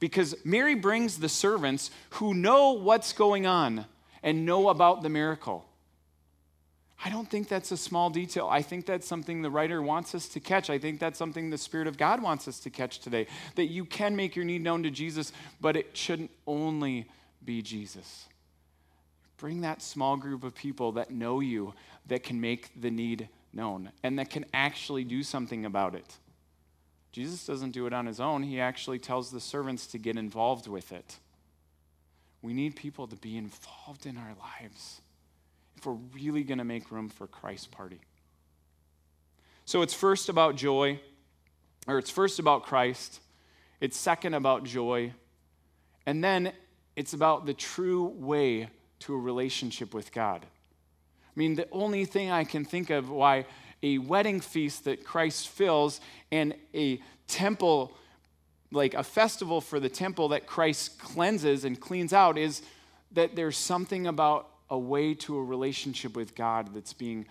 Because 0.00 0.36
Mary 0.44 0.74
brings 0.74 1.18
the 1.18 1.30
servants 1.30 1.90
who 2.10 2.34
know 2.34 2.72
what's 2.72 3.14
going 3.14 3.46
on 3.46 3.86
and 4.22 4.44
know 4.44 4.68
about 4.68 5.02
the 5.02 5.08
miracle. 5.08 5.64
I 7.04 7.10
don't 7.10 7.30
think 7.30 7.48
that's 7.48 7.70
a 7.70 7.76
small 7.76 8.10
detail. 8.10 8.48
I 8.50 8.60
think 8.60 8.84
that's 8.84 9.06
something 9.06 9.40
the 9.40 9.50
writer 9.50 9.80
wants 9.80 10.14
us 10.14 10.26
to 10.30 10.40
catch. 10.40 10.68
I 10.68 10.78
think 10.78 10.98
that's 10.98 11.18
something 11.18 11.48
the 11.48 11.58
Spirit 11.58 11.86
of 11.86 11.96
God 11.96 12.20
wants 12.20 12.48
us 12.48 12.58
to 12.60 12.70
catch 12.70 12.98
today. 12.98 13.28
That 13.54 13.66
you 13.66 13.84
can 13.84 14.16
make 14.16 14.34
your 14.34 14.44
need 14.44 14.62
known 14.62 14.82
to 14.82 14.90
Jesus, 14.90 15.32
but 15.60 15.76
it 15.76 15.96
shouldn't 15.96 16.32
only 16.46 17.06
be 17.44 17.62
Jesus. 17.62 18.26
Bring 19.36 19.60
that 19.60 19.80
small 19.80 20.16
group 20.16 20.42
of 20.42 20.56
people 20.56 20.92
that 20.92 21.12
know 21.12 21.38
you, 21.38 21.72
that 22.08 22.24
can 22.24 22.40
make 22.40 22.80
the 22.80 22.90
need 22.90 23.28
known, 23.52 23.92
and 24.02 24.18
that 24.18 24.30
can 24.30 24.44
actually 24.52 25.04
do 25.04 25.22
something 25.22 25.64
about 25.64 25.94
it. 25.94 26.16
Jesus 27.12 27.46
doesn't 27.46 27.70
do 27.70 27.86
it 27.86 27.92
on 27.92 28.06
his 28.06 28.18
own, 28.18 28.42
he 28.42 28.60
actually 28.60 28.98
tells 28.98 29.30
the 29.30 29.40
servants 29.40 29.86
to 29.88 29.98
get 29.98 30.16
involved 30.16 30.66
with 30.66 30.90
it. 30.90 31.18
We 32.42 32.54
need 32.54 32.74
people 32.74 33.06
to 33.06 33.16
be 33.16 33.36
involved 33.36 34.04
in 34.04 34.16
our 34.16 34.34
lives 34.40 35.00
if 35.78 35.86
we're 35.86 35.92
really 36.12 36.42
going 36.42 36.58
to 36.58 36.64
make 36.64 36.90
room 36.90 37.08
for 37.08 37.28
Christ's 37.28 37.68
party. 37.68 38.00
So 39.64 39.82
it's 39.82 39.94
first 39.94 40.28
about 40.28 40.56
joy, 40.56 40.98
or 41.86 41.98
it's 41.98 42.10
first 42.10 42.40
about 42.40 42.64
Christ, 42.64 43.20
it's 43.80 43.96
second 43.96 44.34
about 44.34 44.64
joy, 44.64 45.12
and 46.04 46.22
then 46.24 46.52
it's 46.96 47.12
about 47.12 47.46
the 47.46 47.54
true 47.54 48.06
way 48.16 48.68
to 49.00 49.14
a 49.14 49.18
relationship 49.18 49.94
with 49.94 50.12
God. 50.12 50.44
I 50.44 51.32
mean, 51.36 51.54
the 51.54 51.68
only 51.70 52.04
thing 52.04 52.30
I 52.32 52.42
can 52.42 52.64
think 52.64 52.90
of 52.90 53.08
why 53.08 53.46
a 53.80 53.98
wedding 53.98 54.40
feast 54.40 54.84
that 54.84 55.04
Christ 55.04 55.48
fills 55.48 56.00
and 56.32 56.54
a 56.74 57.00
temple, 57.28 57.92
like 58.72 58.94
a 58.94 59.04
festival 59.04 59.60
for 59.60 59.78
the 59.78 59.88
temple 59.88 60.30
that 60.30 60.44
Christ 60.44 60.98
cleanses 60.98 61.64
and 61.64 61.78
cleans 61.78 62.12
out, 62.12 62.36
is 62.36 62.62
that 63.12 63.36
there's 63.36 63.56
something 63.56 64.08
about 64.08 64.48
a 64.70 64.78
way 64.78 65.14
to 65.14 65.36
a 65.36 65.42
relationship 65.42 66.16
with 66.16 66.34
God 66.34 66.74
that's 66.74 66.92
being 66.92 67.26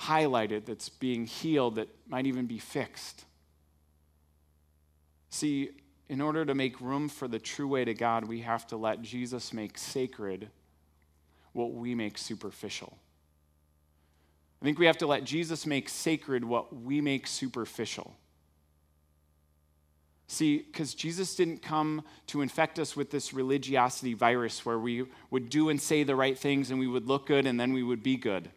highlighted, 0.00 0.64
that's 0.64 0.88
being 0.88 1.26
healed, 1.26 1.76
that 1.76 1.88
might 2.08 2.26
even 2.26 2.46
be 2.46 2.58
fixed. 2.58 3.24
See, 5.28 5.70
in 6.08 6.20
order 6.20 6.44
to 6.44 6.54
make 6.54 6.80
room 6.80 7.08
for 7.08 7.28
the 7.28 7.38
true 7.38 7.68
way 7.68 7.84
to 7.84 7.94
God, 7.94 8.24
we 8.24 8.40
have 8.40 8.66
to 8.68 8.76
let 8.76 9.02
Jesus 9.02 9.52
make 9.52 9.78
sacred 9.78 10.50
what 11.52 11.72
we 11.72 11.94
make 11.94 12.18
superficial. 12.18 12.96
I 14.60 14.64
think 14.64 14.78
we 14.78 14.86
have 14.86 14.98
to 14.98 15.06
let 15.06 15.24
Jesus 15.24 15.66
make 15.66 15.88
sacred 15.88 16.44
what 16.44 16.74
we 16.74 17.00
make 17.00 17.26
superficial. 17.26 18.16
See, 20.30 20.58
because 20.58 20.94
Jesus 20.94 21.34
didn't 21.34 21.60
come 21.60 22.04
to 22.28 22.40
infect 22.40 22.78
us 22.78 22.94
with 22.94 23.10
this 23.10 23.34
religiosity 23.34 24.14
virus 24.14 24.64
where 24.64 24.78
we 24.78 25.06
would 25.28 25.50
do 25.50 25.70
and 25.70 25.80
say 25.80 26.04
the 26.04 26.14
right 26.14 26.38
things 26.38 26.70
and 26.70 26.78
we 26.78 26.86
would 26.86 27.08
look 27.08 27.26
good 27.26 27.46
and 27.46 27.58
then 27.58 27.72
we 27.72 27.82
would 27.82 28.04
be 28.04 28.16
good. 28.16 28.48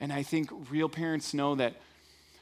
And 0.00 0.12
I 0.12 0.24
think 0.24 0.50
real 0.68 0.88
parents 0.88 1.32
know 1.32 1.54
that, 1.54 1.76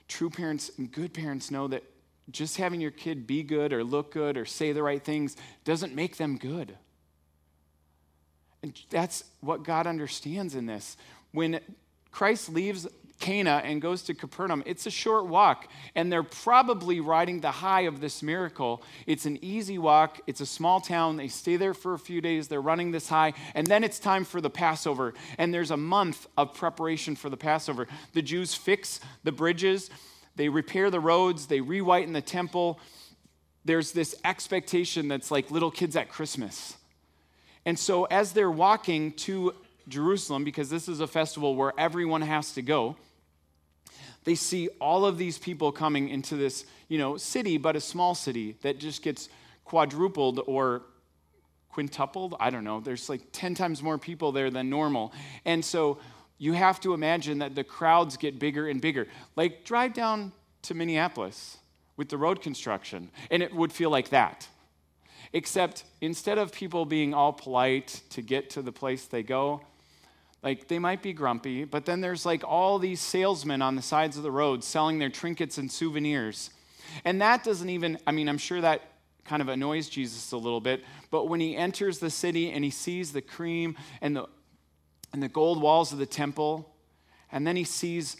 true 0.08 0.30
parents 0.30 0.70
and 0.78 0.90
good 0.90 1.12
parents 1.12 1.50
know 1.50 1.68
that 1.68 1.84
just 2.30 2.56
having 2.56 2.80
your 2.80 2.90
kid 2.90 3.26
be 3.26 3.42
good 3.42 3.70
or 3.70 3.84
look 3.84 4.12
good 4.14 4.38
or 4.38 4.46
say 4.46 4.72
the 4.72 4.82
right 4.82 5.04
things 5.04 5.36
doesn't 5.64 5.94
make 5.94 6.16
them 6.16 6.38
good. 6.38 6.78
And 8.62 8.80
that's 8.88 9.24
what 9.40 9.62
God 9.62 9.86
understands 9.86 10.54
in 10.54 10.64
this. 10.64 10.96
When 11.32 11.60
Christ 12.12 12.48
leaves 12.48 12.88
Cana 13.20 13.60
and 13.64 13.80
goes 13.80 14.02
to 14.02 14.14
Capernaum. 14.14 14.62
It's 14.66 14.86
a 14.86 14.90
short 14.90 15.26
walk, 15.26 15.68
and 15.94 16.10
they're 16.10 16.22
probably 16.22 16.98
riding 17.00 17.40
the 17.40 17.50
high 17.50 17.82
of 17.82 18.00
this 18.00 18.22
miracle. 18.22 18.82
It's 19.06 19.26
an 19.26 19.38
easy 19.42 19.78
walk, 19.78 20.20
it's 20.26 20.40
a 20.40 20.46
small 20.46 20.80
town. 20.80 21.16
They 21.16 21.28
stay 21.28 21.56
there 21.56 21.74
for 21.74 21.94
a 21.94 21.98
few 21.98 22.20
days, 22.20 22.48
they're 22.48 22.60
running 22.60 22.90
this 22.90 23.08
high, 23.08 23.34
and 23.54 23.66
then 23.66 23.84
it's 23.84 23.98
time 23.98 24.24
for 24.24 24.40
the 24.40 24.50
Passover. 24.50 25.14
And 25.38 25.54
there's 25.54 25.70
a 25.70 25.76
month 25.76 26.26
of 26.36 26.54
preparation 26.54 27.14
for 27.14 27.28
the 27.28 27.36
Passover. 27.36 27.86
The 28.14 28.22
Jews 28.22 28.54
fix 28.54 29.00
the 29.22 29.32
bridges, 29.32 29.90
they 30.34 30.48
repair 30.48 30.90
the 30.90 31.00
roads, 31.00 31.46
they 31.46 31.60
rewhiten 31.60 32.14
the 32.14 32.22
temple. 32.22 32.80
There's 33.64 33.92
this 33.92 34.16
expectation 34.24 35.06
that's 35.06 35.30
like 35.30 35.50
little 35.50 35.70
kids 35.70 35.94
at 35.94 36.08
Christmas. 36.08 36.76
And 37.66 37.78
so, 37.78 38.04
as 38.04 38.32
they're 38.32 38.50
walking 38.50 39.12
to 39.12 39.54
Jerusalem, 39.86 40.44
because 40.44 40.70
this 40.70 40.88
is 40.88 41.00
a 41.00 41.06
festival 41.06 41.54
where 41.54 41.74
everyone 41.76 42.22
has 42.22 42.52
to 42.54 42.62
go, 42.62 42.96
they 44.24 44.34
see 44.34 44.68
all 44.80 45.06
of 45.06 45.18
these 45.18 45.38
people 45.38 45.72
coming 45.72 46.08
into 46.08 46.36
this, 46.36 46.64
you 46.88 46.98
know, 46.98 47.16
city, 47.16 47.56
but 47.58 47.76
a 47.76 47.80
small 47.80 48.14
city 48.14 48.56
that 48.62 48.78
just 48.78 49.02
gets 49.02 49.28
quadrupled 49.64 50.40
or 50.46 50.82
quintupled. 51.70 52.34
I 52.38 52.50
don't 52.50 52.64
know. 52.64 52.80
There's 52.80 53.08
like 53.08 53.22
10 53.32 53.54
times 53.54 53.82
more 53.82 53.98
people 53.98 54.32
there 54.32 54.50
than 54.50 54.68
normal. 54.68 55.12
And 55.44 55.64
so 55.64 55.98
you 56.38 56.52
have 56.54 56.80
to 56.80 56.94
imagine 56.94 57.38
that 57.38 57.54
the 57.54 57.64
crowds 57.64 58.16
get 58.16 58.38
bigger 58.38 58.68
and 58.68 58.80
bigger. 58.80 59.06
Like, 59.36 59.64
drive 59.64 59.94
down 59.94 60.32
to 60.62 60.74
Minneapolis 60.74 61.58
with 61.96 62.08
the 62.08 62.16
road 62.16 62.40
construction, 62.40 63.10
and 63.30 63.42
it 63.42 63.54
would 63.54 63.72
feel 63.72 63.90
like 63.90 64.08
that. 64.08 64.48
Except 65.32 65.84
instead 66.00 66.38
of 66.38 66.50
people 66.50 66.84
being 66.84 67.14
all 67.14 67.32
polite 67.32 68.00
to 68.10 68.22
get 68.22 68.50
to 68.50 68.62
the 68.62 68.72
place 68.72 69.04
they 69.04 69.22
go, 69.22 69.60
like 70.42 70.68
they 70.68 70.78
might 70.78 71.02
be 71.02 71.12
grumpy, 71.12 71.64
but 71.64 71.84
then 71.84 72.00
there's 72.00 72.24
like 72.24 72.42
all 72.44 72.78
these 72.78 73.00
salesmen 73.00 73.62
on 73.62 73.76
the 73.76 73.82
sides 73.82 74.16
of 74.16 74.22
the 74.22 74.30
road 74.30 74.64
selling 74.64 74.98
their 74.98 75.10
trinkets 75.10 75.58
and 75.58 75.70
souvenirs. 75.70 76.50
And 77.04 77.20
that 77.20 77.44
doesn't 77.44 77.68
even, 77.68 77.98
I 78.06 78.12
mean, 78.12 78.28
I'm 78.28 78.38
sure 78.38 78.60
that 78.60 78.82
kind 79.24 79.42
of 79.42 79.48
annoys 79.48 79.88
Jesus 79.88 80.32
a 80.32 80.36
little 80.36 80.60
bit, 80.60 80.82
but 81.10 81.26
when 81.26 81.40
he 81.40 81.56
enters 81.56 81.98
the 81.98 82.10
city 82.10 82.50
and 82.50 82.64
he 82.64 82.70
sees 82.70 83.12
the 83.12 83.20
cream 83.20 83.76
and 84.00 84.16
the 84.16 84.26
and 85.12 85.22
the 85.22 85.28
gold 85.28 85.60
walls 85.60 85.92
of 85.92 85.98
the 85.98 86.06
temple, 86.06 86.72
and 87.32 87.46
then 87.46 87.56
he 87.56 87.64
sees 87.64 88.16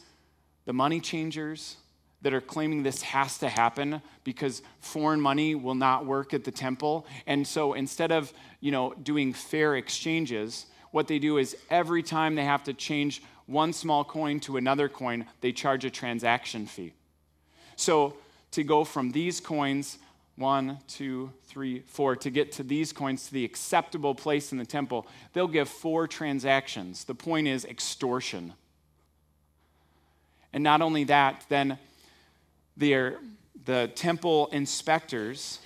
the 0.65 0.73
money 0.73 1.01
changers 1.01 1.77
that 2.23 2.35
are 2.35 2.41
claiming 2.41 2.83
this 2.83 3.03
has 3.03 3.39
to 3.39 3.49
happen 3.49 4.03
because 4.25 4.63
foreign 4.81 5.21
money 5.21 5.55
will 5.55 5.75
not 5.75 6.05
work 6.05 6.35
at 6.35 6.45
the 6.45 6.51
temple. 6.51 7.07
And 7.27 7.47
so 7.47 7.73
instead 7.73 8.13
of, 8.13 8.33
you 8.61 8.71
know, 8.71 8.93
doing 9.03 9.33
fair 9.33 9.77
exchanges, 9.77 10.67
what 10.91 11.09
they 11.09 11.19
do 11.19 11.39
is 11.39 11.57
every 11.71 12.03
time 12.03 12.35
they 12.35 12.45
have 12.45 12.65
to 12.65 12.73
change 12.73 13.23
one 13.47 13.73
small 13.73 14.05
coin 14.05 14.41
to 14.41 14.57
another 14.57 14.89
coin, 14.89 15.27
they 15.41 15.53
charge 15.53 15.85
a 15.85 15.91
transaction 15.91 16.67
fee. 16.67 16.93
So 17.77 18.15
to 18.53 18.63
go 18.63 18.85
from 18.85 19.13
these 19.13 19.41
coins, 19.41 19.99
one, 20.37 20.79
two, 20.89 21.33
three, 21.45 21.81
four, 21.81 22.17
to 22.17 22.31
get 22.31 22.53
to 22.53 22.63
these 22.63 22.93
coins 22.93 23.27
to 23.27 23.33
the 23.33 23.45
acceptable 23.45 24.15
place 24.15 24.53
in 24.53 24.59
the 24.59 24.65
temple, 24.65 25.07
they'll 25.33 25.49
give 25.49 25.69
four 25.69 26.07
transactions. 26.07 27.05
The 27.05 27.15
point 27.15 27.47
is 27.47 27.65
extortion. 27.65 28.55
And 30.53 30.65
not 30.65 30.81
only 30.81 31.05
that, 31.05 31.45
then 31.49 31.79
the 32.77 33.91
temple 33.95 34.49
inspectors 34.53 35.59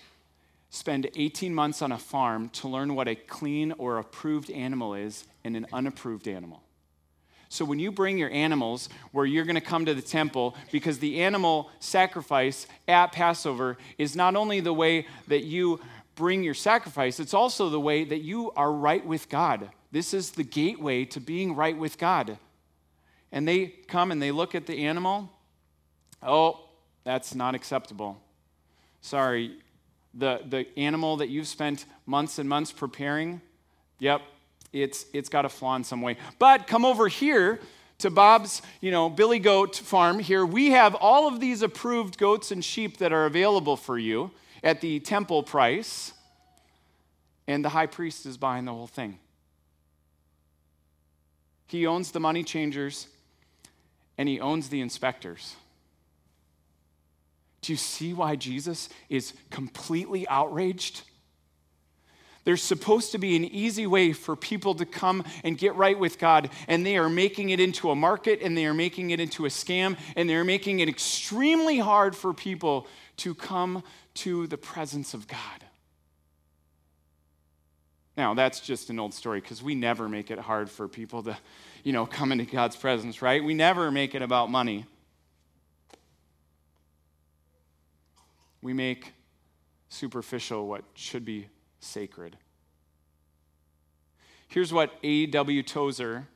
spend 0.75 1.09
18 1.15 1.55
months 1.55 1.83
on 1.83 1.93
a 1.93 1.99
farm 1.99 2.49
to 2.49 2.67
learn 2.67 2.97
what 2.97 3.07
a 3.07 3.15
clean 3.15 3.73
or 3.79 3.99
approved 3.99 4.51
animal 4.51 4.95
is 4.95 5.25
and 5.45 5.57
an 5.57 5.65
unapproved 5.73 6.27
animal. 6.27 6.61
So 7.49 7.65
when 7.65 7.79
you 7.79 7.93
bring 7.93 8.19
your 8.19 8.31
animals 8.31 8.89
where 9.13 9.25
you're 9.25 9.45
going 9.45 9.55
to 9.55 9.61
come 9.61 9.85
to 9.85 9.95
the 9.95 10.03
temple, 10.03 10.57
because 10.73 10.99
the 10.99 11.23
animal 11.23 11.71
sacrifice 11.79 12.67
at 12.89 13.13
Passover 13.13 13.79
is 13.99 14.17
not 14.17 14.35
only 14.35 14.59
the 14.59 14.73
way 14.73 15.07
that 15.29 15.45
you 15.45 15.79
bring 16.17 16.43
your 16.43 16.55
sacrifice, 16.55 17.21
it's 17.21 17.35
also 17.35 17.71
the 17.71 17.79
way 17.79 18.03
that 18.03 18.23
you 18.23 18.51
are 18.57 18.73
right 18.73 19.07
with 19.07 19.29
God. 19.29 19.71
This 19.93 20.13
is 20.13 20.33
the 20.33 20.43
gateway 20.43 21.05
to 21.05 21.21
being 21.21 21.55
right 21.55 21.79
with 21.79 21.99
God. 21.99 22.37
And 23.31 23.47
they 23.47 23.67
come 23.87 24.11
and 24.11 24.21
they 24.21 24.33
look 24.33 24.57
at 24.57 24.67
the 24.67 24.87
animal. 24.87 25.31
Oh, 26.21 26.69
that's 27.05 27.33
not 27.33 27.55
acceptable. 27.55 28.21
Sorry, 29.03 29.59
the, 30.17 30.41
the 30.49 30.67
animal 30.79 31.17
that 31.19 31.29
you've 31.29 31.49
spent 31.49 31.87
months 32.07 32.39
and 32.39 32.49
months 32.49 32.73
preparing, 32.73 33.41
yep, 33.99 34.23
it's, 34.73 35.07
it's 35.13 35.29
got 35.29 35.45
a 35.45 35.49
flaw 35.49 35.77
in 35.77 35.85
some 35.85 36.03
way. 36.03 36.17
But 36.39 36.67
come 36.67 36.85
over 36.85 37.09
here 37.09 37.61
to 37.99 38.11
Bob's, 38.11 38.63
you 38.81 38.91
know, 38.91 39.09
Billy 39.09 39.39
Goat 39.39 39.77
farm 39.77 40.19
here. 40.19 40.45
We 40.45 40.71
have 40.71 40.95
all 40.95 41.29
of 41.29 41.41
these 41.41 41.63
approved 41.63 42.19
goats 42.19 42.51
and 42.51 42.65
sheep 42.65 42.99
that 42.99 43.13
are 43.13 43.27
available 43.27 43.77
for 43.77 43.99
you 43.99 44.31
at 44.63 44.81
the 44.81 45.01
temple 45.01 45.43
price. 45.43 46.13
And 47.47 47.65
the 47.65 47.69
high 47.69 47.87
priest 47.87 48.27
is 48.27 48.37
buying 48.37 48.65
the 48.65 48.73
whole 48.73 48.87
thing. 48.87 49.19
He 51.67 51.87
owns 51.87 52.11
the 52.11 52.21
money 52.21 52.43
changers 52.43 53.09
and 54.17 54.29
he 54.29 54.41
owns 54.41 54.69
the 54.69 54.81
inspectors. 54.81 55.57
Do 57.65 57.73
you 57.73 57.79
see 57.79 58.13
why 58.13 58.37
Jesus 58.37 58.91
is 59.09 59.33
completely 59.49 60.29
outraged? 60.29 61.01
There's 62.45 62.63
supposed 62.63 63.13
to 63.13 63.19
be 63.19 63.37
an 63.37 63.45
easy 63.47 63.87
way 63.87 64.13
for 64.13 64.37
people 64.37 64.75
to 64.75 64.85
come 64.85 65.25
and 65.43 65.57
get 65.57 65.75
right 65.75 65.99
with 65.99 66.19
God, 66.19 66.51
and 66.69 66.85
they 66.85 66.99
are 66.99 67.09
making 67.09 67.49
it 67.49 67.61
into 67.61 67.89
a 67.89 67.95
market 67.95 68.43
and 68.43 68.55
they 68.55 68.67
are 68.67 68.75
making 68.75 69.13
it 69.13 69.21
into 69.21 69.47
a 69.47 69.49
scam, 69.49 69.97
and 70.15 70.29
they're 70.29 70.45
making 70.45 70.81
it 70.81 70.91
extremely 70.91 71.79
hard 71.79 72.15
for 72.15 72.35
people 72.35 72.87
to 73.17 73.35
come 73.35 73.83
to 74.13 74.47
the 74.47 74.59
presence 74.59 75.15
of 75.15 75.27
God. 75.27 75.41
Now, 78.15 78.35
that's 78.35 78.61
just 78.61 78.91
an 78.91 79.01
old 79.01 79.15
story 79.15 79.41
because 79.41 79.63
we 79.63 79.75
never 79.75 80.07
make 80.07 80.31
it 80.31 80.39
hard 80.39 80.71
for 80.71 80.87
people 80.87 81.23
to, 81.23 81.39
you 81.83 81.95
know, 81.95 82.05
come 82.05 82.31
into 82.31 82.45
God's 82.45 82.77
presence, 82.77 83.23
right? 83.23 83.43
We 83.43 83.55
never 83.55 83.91
make 83.91 84.15
it 84.15 84.21
about 84.21 84.51
money. 84.51 84.85
We 88.65 88.73
make 88.73 89.13
superficial 89.91 90.67
what 90.67 90.85
should 90.95 91.23
be 91.23 91.49
sacred. 91.81 92.39
Here's 94.49 94.73
what 94.73 94.91
A.W. 95.03 95.63
Tozer, 95.63 96.29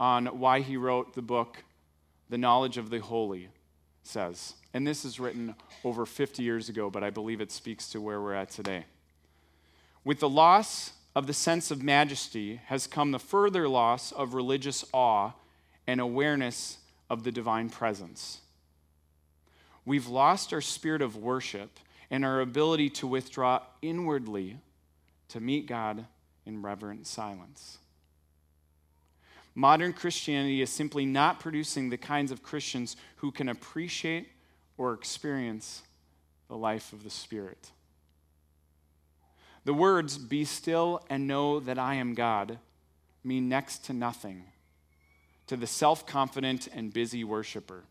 on 0.00 0.26
why 0.38 0.60
he 0.60 0.78
wrote 0.78 1.12
the 1.14 1.20
book, 1.20 1.62
The 2.30 2.38
Knowledge 2.38 2.78
of 2.78 2.88
the 2.88 3.00
Holy, 3.00 3.50
says. 4.02 4.54
And 4.72 4.86
this 4.86 5.04
is 5.04 5.20
written 5.20 5.54
over 5.84 6.06
50 6.06 6.42
years 6.42 6.70
ago, 6.70 6.88
but 6.88 7.04
I 7.04 7.10
believe 7.10 7.42
it 7.42 7.52
speaks 7.52 7.90
to 7.90 8.00
where 8.00 8.22
we're 8.22 8.32
at 8.32 8.48
today. 8.48 8.86
With 10.04 10.20
the 10.20 10.30
loss 10.30 10.94
of 11.14 11.26
the 11.26 11.34
sense 11.34 11.70
of 11.70 11.82
majesty 11.82 12.62
has 12.68 12.86
come 12.86 13.10
the 13.10 13.18
further 13.18 13.68
loss 13.68 14.10
of 14.10 14.32
religious 14.32 14.86
awe 14.94 15.32
and 15.86 16.00
awareness 16.00 16.78
of 17.10 17.24
the 17.24 17.30
divine 17.30 17.68
presence. 17.68 18.40
We've 19.84 20.06
lost 20.06 20.52
our 20.52 20.60
spirit 20.60 21.02
of 21.02 21.16
worship 21.16 21.78
and 22.10 22.24
our 22.24 22.40
ability 22.40 22.90
to 22.90 23.06
withdraw 23.06 23.62
inwardly 23.80 24.58
to 25.28 25.40
meet 25.40 25.66
God 25.66 26.06
in 26.46 26.62
reverent 26.62 27.06
silence. 27.06 27.78
Modern 29.54 29.92
Christianity 29.92 30.62
is 30.62 30.70
simply 30.70 31.04
not 31.04 31.40
producing 31.40 31.90
the 31.90 31.98
kinds 31.98 32.30
of 32.30 32.42
Christians 32.42 32.96
who 33.16 33.30
can 33.30 33.48
appreciate 33.48 34.28
or 34.78 34.94
experience 34.94 35.82
the 36.48 36.56
life 36.56 36.92
of 36.92 37.04
the 37.04 37.10
Spirit. 37.10 37.70
The 39.64 39.74
words, 39.74 40.18
be 40.18 40.44
still 40.44 41.04
and 41.08 41.26
know 41.26 41.60
that 41.60 41.78
I 41.78 41.94
am 41.94 42.14
God, 42.14 42.58
mean 43.22 43.48
next 43.48 43.84
to 43.86 43.92
nothing 43.92 44.44
to 45.46 45.56
the 45.56 45.66
self 45.66 46.06
confident 46.06 46.68
and 46.72 46.92
busy 46.92 47.24
worshiper. 47.24 47.84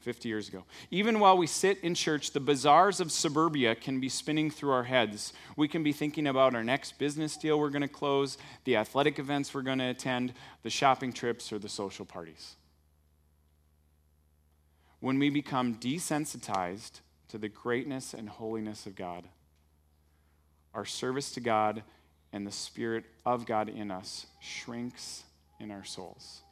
50 0.00 0.28
years 0.28 0.48
ago. 0.48 0.64
Even 0.90 1.20
while 1.20 1.36
we 1.36 1.46
sit 1.46 1.78
in 1.80 1.94
church, 1.94 2.32
the 2.32 2.40
bazaars 2.40 3.00
of 3.00 3.12
suburbia 3.12 3.74
can 3.74 4.00
be 4.00 4.08
spinning 4.08 4.50
through 4.50 4.70
our 4.70 4.84
heads. 4.84 5.32
We 5.56 5.68
can 5.68 5.82
be 5.82 5.92
thinking 5.92 6.26
about 6.26 6.54
our 6.54 6.64
next 6.64 6.98
business 6.98 7.36
deal 7.36 7.58
we're 7.58 7.70
going 7.70 7.82
to 7.82 7.88
close, 7.88 8.38
the 8.64 8.76
athletic 8.76 9.18
events 9.18 9.54
we're 9.54 9.62
going 9.62 9.78
to 9.78 9.90
attend, 9.90 10.32
the 10.62 10.70
shopping 10.70 11.12
trips, 11.12 11.52
or 11.52 11.58
the 11.58 11.68
social 11.68 12.04
parties. 12.04 12.56
When 15.00 15.18
we 15.18 15.30
become 15.30 15.76
desensitized 15.76 17.00
to 17.28 17.38
the 17.38 17.48
greatness 17.48 18.14
and 18.14 18.28
holiness 18.28 18.86
of 18.86 18.96
God, 18.96 19.24
our 20.74 20.84
service 20.84 21.32
to 21.32 21.40
God 21.40 21.82
and 22.32 22.46
the 22.46 22.52
Spirit 22.52 23.04
of 23.26 23.46
God 23.46 23.68
in 23.68 23.90
us 23.90 24.26
shrinks 24.40 25.24
in 25.58 25.70
our 25.70 25.84
souls. 25.84 26.42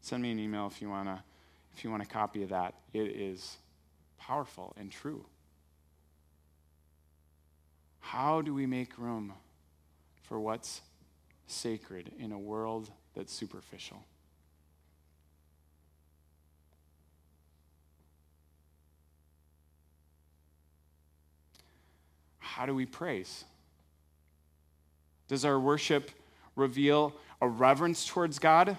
Send 0.00 0.22
me 0.22 0.30
an 0.30 0.38
email 0.38 0.66
if 0.66 0.80
you 0.80 0.88
want 0.88 1.08
to 1.08 1.22
if 1.76 1.84
you 1.84 1.90
want 1.90 2.02
a 2.02 2.06
copy 2.06 2.42
of 2.42 2.48
that. 2.50 2.74
It 2.92 3.08
is 3.08 3.56
powerful 4.18 4.74
and 4.76 4.90
true. 4.90 5.24
How 8.00 8.42
do 8.42 8.52
we 8.52 8.66
make 8.66 8.98
room 8.98 9.32
for 10.22 10.40
what's 10.40 10.80
sacred 11.46 12.10
in 12.18 12.32
a 12.32 12.38
world 12.38 12.90
that's 13.14 13.32
superficial? 13.32 14.02
How 22.38 22.66
do 22.66 22.74
we 22.74 22.84
praise? 22.84 23.44
Does 25.28 25.44
our 25.44 25.58
worship 25.58 26.10
reveal 26.56 27.14
a 27.40 27.48
reverence 27.48 28.04
towards 28.06 28.38
God? 28.38 28.76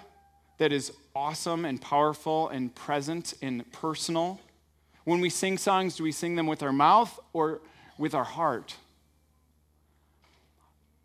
That 0.62 0.70
is 0.70 0.92
awesome 1.16 1.64
and 1.64 1.80
powerful 1.80 2.48
and 2.50 2.72
present 2.72 3.34
and 3.42 3.68
personal. 3.72 4.40
When 5.02 5.20
we 5.20 5.28
sing 5.28 5.58
songs, 5.58 5.96
do 5.96 6.04
we 6.04 6.12
sing 6.12 6.36
them 6.36 6.46
with 6.46 6.62
our 6.62 6.72
mouth 6.72 7.18
or 7.32 7.60
with 7.98 8.14
our 8.14 8.22
heart? 8.22 8.76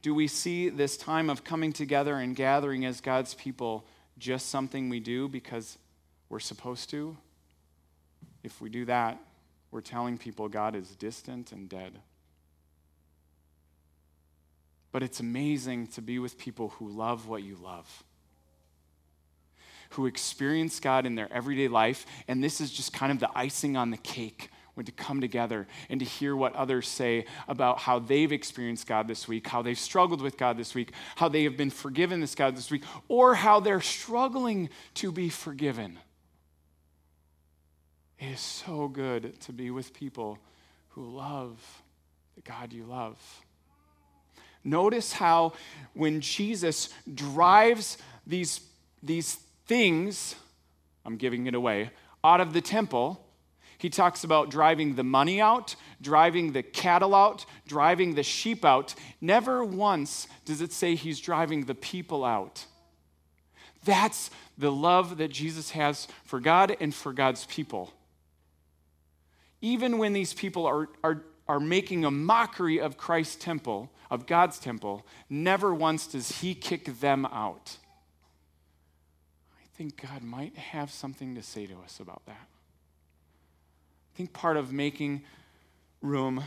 Do 0.03 0.13
we 0.13 0.27
see 0.27 0.69
this 0.69 0.95
time 0.95 1.27
of 1.27 1.43
coming 1.43 1.73
together 1.73 2.17
and 2.17 2.35
gathering 2.35 2.85
as 2.85 3.01
God's 3.01 3.33
people 3.33 3.83
just 4.19 4.49
something 4.49 4.89
we 4.89 4.99
do 4.99 5.27
because 5.27 5.79
we're 6.29 6.39
supposed 6.39 6.91
to? 6.91 7.17
If 8.43 8.61
we 8.61 8.69
do 8.69 8.85
that, 8.85 9.17
we're 9.71 9.81
telling 9.81 10.19
people 10.19 10.49
God 10.49 10.75
is 10.75 10.89
distant 10.91 11.51
and 11.51 11.67
dead. 11.67 11.93
But 14.91 15.01
it's 15.01 15.19
amazing 15.19 15.87
to 15.87 16.01
be 16.03 16.19
with 16.19 16.37
people 16.37 16.69
who 16.77 16.89
love 16.89 17.27
what 17.27 17.41
you 17.41 17.55
love 17.55 18.03
who 19.91 20.05
experience 20.05 20.79
God 20.79 21.05
in 21.05 21.15
their 21.15 21.31
everyday 21.31 21.67
life, 21.67 22.05
and 22.27 22.43
this 22.43 22.61
is 22.61 22.71
just 22.71 22.93
kind 22.93 23.11
of 23.11 23.19
the 23.19 23.29
icing 23.35 23.77
on 23.77 23.91
the 23.91 23.97
cake 23.97 24.49
when 24.77 24.85
to 24.85 24.91
come 24.91 25.21
together 25.21 25.67
and 25.89 25.99
to 25.99 26.05
hear 26.05 26.35
what 26.35 26.55
others 26.55 26.87
say 26.87 27.25
about 27.47 27.79
how 27.79 27.97
they've 27.97 28.31
experienced 28.31 28.85
God 28.85 29.07
this 29.07 29.27
week, 29.27 29.47
how 29.47 29.63
they've 29.63 29.77
struggled 29.77 30.21
with 30.21 30.37
God 30.37 30.55
this 30.55 30.75
week, 30.75 30.91
how 31.15 31.27
they 31.27 31.45
have 31.45 31.57
been 31.57 31.71
forgiven 31.71 32.21
this 32.21 32.35
God 32.35 32.55
this 32.55 32.69
week, 32.69 32.83
or 33.07 33.33
how 33.33 33.59
they're 33.59 33.81
struggling 33.81 34.69
to 34.93 35.11
be 35.11 35.29
forgiven. 35.29 35.97
It 38.19 38.33
is 38.33 38.39
so 38.39 38.87
good 38.87 39.39
to 39.41 39.51
be 39.51 39.71
with 39.71 39.93
people 39.93 40.37
who 40.89 41.09
love 41.09 41.59
the 42.35 42.41
God 42.41 42.71
you 42.71 42.83
love. 42.83 43.17
Notice 44.63 45.13
how 45.13 45.53
when 45.93 46.21
Jesus 46.21 46.89
drives 47.11 47.97
these, 48.27 48.61
these 49.01 49.39
things, 49.67 50.35
I'm 51.05 51.17
giving 51.17 51.47
it 51.47 51.53
away, 51.53 51.91
out 52.23 52.41
of 52.41 52.53
the 52.53 52.61
temple. 52.61 53.23
He 53.77 53.89
talks 53.89 54.23
about 54.23 54.49
driving 54.49 54.95
the 54.95 55.03
money 55.03 55.39
out, 55.39 55.75
driving 56.01 56.53
the 56.53 56.63
cattle 56.63 57.13
out, 57.13 57.45
driving 57.67 58.15
the 58.15 58.23
sheep 58.23 58.65
out. 58.65 58.95
Never 59.21 59.63
once 59.63 60.27
does 60.45 60.61
it 60.61 60.73
say 60.73 60.95
he's 60.95 61.19
driving 61.19 61.65
the 61.65 61.75
people 61.75 62.25
out. 62.25 62.65
That's 63.85 64.31
the 64.57 64.71
love 64.71 65.17
that 65.17 65.29
Jesus 65.29 65.71
has 65.71 66.07
for 66.25 66.39
God 66.39 66.75
and 66.79 66.93
for 66.93 67.13
God's 67.13 67.45
people. 67.45 67.93
Even 69.61 69.97
when 69.97 70.13
these 70.13 70.33
people 70.33 70.65
are, 70.65 70.89
are, 71.03 71.23
are 71.47 71.59
making 71.59 72.03
a 72.03 72.11
mockery 72.11 72.79
of 72.79 72.97
Christ's 72.97 73.35
temple, 73.35 73.91
of 74.09 74.25
God's 74.25 74.59
temple, 74.59 75.05
never 75.29 75.73
once 75.73 76.07
does 76.07 76.39
he 76.39 76.55
kick 76.55 76.99
them 76.99 77.25
out 77.27 77.77
think 79.77 80.01
God 80.01 80.23
might 80.23 80.57
have 80.57 80.89
something 80.89 81.35
to 81.35 81.43
say 81.43 81.67
to 81.67 81.75
us 81.85 81.99
about 81.99 82.25
that. 82.25 82.47
I 84.13 84.17
think 84.17 84.33
part 84.33 84.57
of 84.57 84.73
making 84.73 85.21
room, 86.01 86.43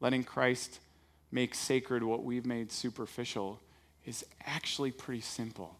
letting 0.00 0.24
Christ 0.24 0.80
make 1.30 1.54
sacred 1.54 2.02
what 2.02 2.24
we've 2.24 2.44
made 2.44 2.72
superficial, 2.72 3.60
is 4.04 4.24
actually 4.44 4.90
pretty 4.90 5.20
simple. 5.20 5.76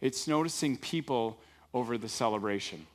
It's 0.00 0.26
noticing 0.26 0.78
people 0.78 1.38
over 1.74 1.98
the 1.98 2.08
celebration. 2.08 2.86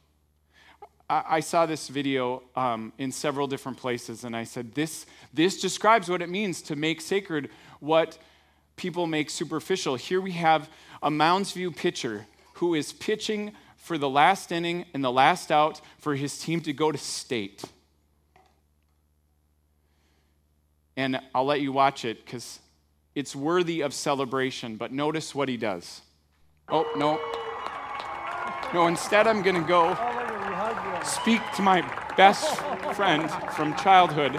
I, 1.07 1.23
I 1.29 1.39
saw 1.41 1.67
this 1.67 1.87
video 1.87 2.41
um, 2.55 2.93
in 2.97 3.11
several 3.11 3.45
different 3.45 3.77
places, 3.77 4.23
and 4.23 4.35
I 4.35 4.43
said, 4.43 4.73
this, 4.73 5.05
this 5.35 5.61
describes 5.61 6.09
what 6.09 6.23
it 6.23 6.29
means 6.29 6.63
to 6.63 6.75
make 6.75 6.99
sacred 6.99 7.51
what 7.79 8.17
people 8.75 9.05
make 9.05 9.29
superficial. 9.29 9.95
Here 9.95 10.21
we 10.21 10.31
have 10.31 10.67
a 11.01 11.09
Mounds 11.09 11.51
View 11.51 11.71
pitcher 11.71 12.25
who 12.53 12.75
is 12.75 12.93
pitching 12.93 13.53
for 13.77 13.97
the 13.97 14.09
last 14.09 14.51
inning 14.51 14.85
and 14.93 15.03
the 15.03 15.11
last 15.11 15.51
out 15.51 15.81
for 15.97 16.15
his 16.15 16.37
team 16.37 16.61
to 16.61 16.73
go 16.73 16.91
to 16.91 16.97
state. 16.97 17.63
And 20.97 21.19
I'll 21.33 21.45
let 21.45 21.61
you 21.61 21.71
watch 21.71 22.03
it 22.03 22.25
because 22.25 22.59
it's 23.15 23.35
worthy 23.35 23.81
of 23.81 23.93
celebration, 23.93 24.75
but 24.75 24.91
notice 24.91 25.33
what 25.33 25.47
he 25.47 25.57
does. 25.57 26.01
Oh, 26.67 26.85
no. 26.95 27.19
No, 28.73 28.87
instead, 28.87 29.25
I'm 29.25 29.41
going 29.41 29.55
to 29.55 29.67
go 29.67 29.97
speak 31.03 31.41
to 31.55 31.61
my 31.61 31.81
best 32.17 32.57
friend 32.93 33.31
from 33.55 33.75
childhood 33.75 34.35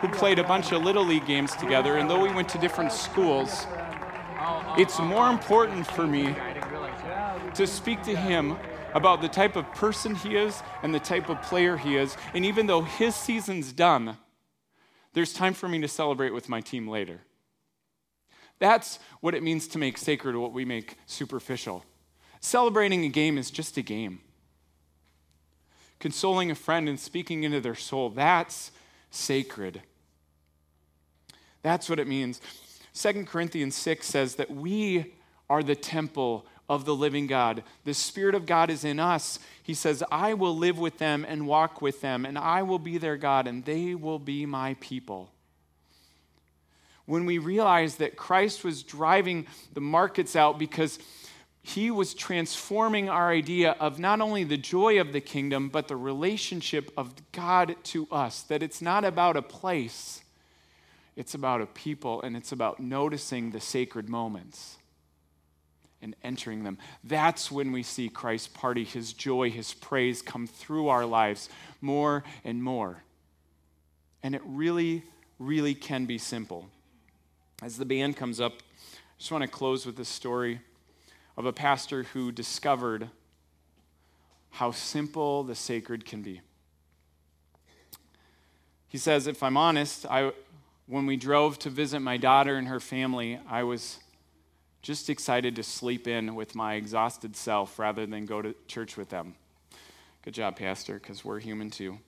who 0.00 0.08
played 0.08 0.38
a 0.38 0.44
bunch 0.44 0.72
of 0.72 0.82
Little 0.82 1.04
League 1.04 1.26
games 1.26 1.54
together, 1.56 1.96
and 1.96 2.10
though 2.10 2.20
we 2.20 2.32
went 2.32 2.48
to 2.50 2.58
different 2.58 2.92
schools, 2.92 3.66
it's 4.78 4.98
more 4.98 5.28
important 5.28 5.86
for 5.86 6.06
me 6.06 6.34
to 7.54 7.66
speak 7.66 8.02
to 8.02 8.14
him 8.14 8.56
about 8.94 9.20
the 9.20 9.28
type 9.28 9.56
of 9.56 9.70
person 9.72 10.14
he 10.14 10.36
is 10.36 10.62
and 10.82 10.94
the 10.94 11.00
type 11.00 11.28
of 11.28 11.40
player 11.42 11.76
he 11.76 11.96
is. 11.96 12.16
And 12.34 12.44
even 12.44 12.66
though 12.66 12.82
his 12.82 13.14
season's 13.14 13.72
done, 13.72 14.16
there's 15.12 15.32
time 15.32 15.54
for 15.54 15.68
me 15.68 15.80
to 15.80 15.88
celebrate 15.88 16.30
with 16.30 16.48
my 16.48 16.60
team 16.60 16.88
later. 16.88 17.20
That's 18.58 18.98
what 19.20 19.34
it 19.34 19.42
means 19.42 19.66
to 19.68 19.78
make 19.78 19.98
sacred 19.98 20.36
what 20.36 20.52
we 20.52 20.64
make 20.64 20.96
superficial. 21.06 21.84
Celebrating 22.40 23.04
a 23.04 23.08
game 23.08 23.38
is 23.38 23.50
just 23.50 23.76
a 23.76 23.82
game. 23.82 24.20
Consoling 25.98 26.50
a 26.50 26.54
friend 26.54 26.88
and 26.88 26.98
speaking 26.98 27.44
into 27.44 27.60
their 27.60 27.74
soul, 27.74 28.10
that's 28.10 28.70
sacred. 29.10 29.82
That's 31.62 31.90
what 31.90 31.98
it 31.98 32.06
means. 32.06 32.40
2 32.94 33.24
Corinthians 33.24 33.74
6 33.76 34.06
says 34.06 34.34
that 34.36 34.50
we 34.50 35.14
are 35.48 35.62
the 35.62 35.76
temple 35.76 36.46
of 36.68 36.84
the 36.84 36.94
living 36.94 37.26
God. 37.26 37.64
The 37.84 37.94
Spirit 37.94 38.34
of 38.34 38.46
God 38.46 38.70
is 38.70 38.84
in 38.84 39.00
us. 39.00 39.40
He 39.62 39.74
says, 39.74 40.04
I 40.10 40.34
will 40.34 40.56
live 40.56 40.78
with 40.78 40.98
them 40.98 41.26
and 41.28 41.46
walk 41.46 41.82
with 41.82 42.00
them, 42.00 42.24
and 42.24 42.38
I 42.38 42.62
will 42.62 42.78
be 42.78 42.96
their 42.96 43.16
God, 43.16 43.48
and 43.48 43.64
they 43.64 43.94
will 43.94 44.20
be 44.20 44.46
my 44.46 44.76
people. 44.80 45.32
When 47.06 47.26
we 47.26 47.38
realize 47.38 47.96
that 47.96 48.16
Christ 48.16 48.62
was 48.62 48.84
driving 48.84 49.46
the 49.74 49.80
markets 49.80 50.36
out 50.36 50.60
because 50.60 51.00
he 51.62 51.90
was 51.90 52.14
transforming 52.14 53.08
our 53.08 53.30
idea 53.30 53.72
of 53.72 53.98
not 53.98 54.20
only 54.20 54.44
the 54.44 54.56
joy 54.56 55.00
of 55.00 55.12
the 55.12 55.20
kingdom, 55.20 55.68
but 55.68 55.88
the 55.88 55.96
relationship 55.96 56.92
of 56.96 57.14
God 57.32 57.74
to 57.84 58.06
us, 58.12 58.42
that 58.42 58.62
it's 58.62 58.80
not 58.80 59.04
about 59.04 59.36
a 59.36 59.42
place 59.42 60.19
it's 61.20 61.34
about 61.34 61.60
a 61.60 61.66
people 61.66 62.22
and 62.22 62.34
it's 62.34 62.50
about 62.50 62.80
noticing 62.80 63.50
the 63.50 63.60
sacred 63.60 64.08
moments 64.08 64.78
and 66.00 66.16
entering 66.24 66.64
them. 66.64 66.78
That's 67.04 67.52
when 67.52 67.72
we 67.72 67.82
see 67.82 68.08
Christ's 68.08 68.48
party, 68.48 68.84
his 68.84 69.12
joy, 69.12 69.50
his 69.50 69.74
praise 69.74 70.22
come 70.22 70.46
through 70.46 70.88
our 70.88 71.04
lives 71.04 71.50
more 71.82 72.24
and 72.42 72.64
more. 72.64 73.02
And 74.22 74.34
it 74.34 74.40
really, 74.46 75.04
really 75.38 75.74
can 75.74 76.06
be 76.06 76.16
simple. 76.16 76.70
As 77.62 77.76
the 77.76 77.84
band 77.84 78.16
comes 78.16 78.40
up, 78.40 78.54
I 78.54 78.96
just 79.18 79.30
want 79.30 79.42
to 79.42 79.48
close 79.48 79.84
with 79.84 79.96
this 79.96 80.08
story 80.08 80.60
of 81.36 81.44
a 81.44 81.52
pastor 81.52 82.04
who 82.04 82.32
discovered 82.32 83.10
how 84.52 84.70
simple 84.70 85.44
the 85.44 85.54
sacred 85.54 86.06
can 86.06 86.22
be. 86.22 86.40
He 88.88 88.96
says, 88.96 89.26
If 89.26 89.42
I'm 89.42 89.58
honest, 89.58 90.06
I, 90.06 90.32
when 90.90 91.06
we 91.06 91.16
drove 91.16 91.56
to 91.56 91.70
visit 91.70 92.00
my 92.00 92.16
daughter 92.16 92.56
and 92.56 92.66
her 92.66 92.80
family, 92.80 93.38
I 93.48 93.62
was 93.62 94.00
just 94.82 95.08
excited 95.08 95.54
to 95.54 95.62
sleep 95.62 96.08
in 96.08 96.34
with 96.34 96.56
my 96.56 96.74
exhausted 96.74 97.36
self 97.36 97.78
rather 97.78 98.06
than 98.06 98.26
go 98.26 98.42
to 98.42 98.56
church 98.66 98.96
with 98.96 99.08
them. 99.08 99.36
Good 100.24 100.34
job, 100.34 100.56
Pastor, 100.56 100.94
because 100.94 101.24
we're 101.24 101.38
human 101.38 101.70
too. 101.70 101.98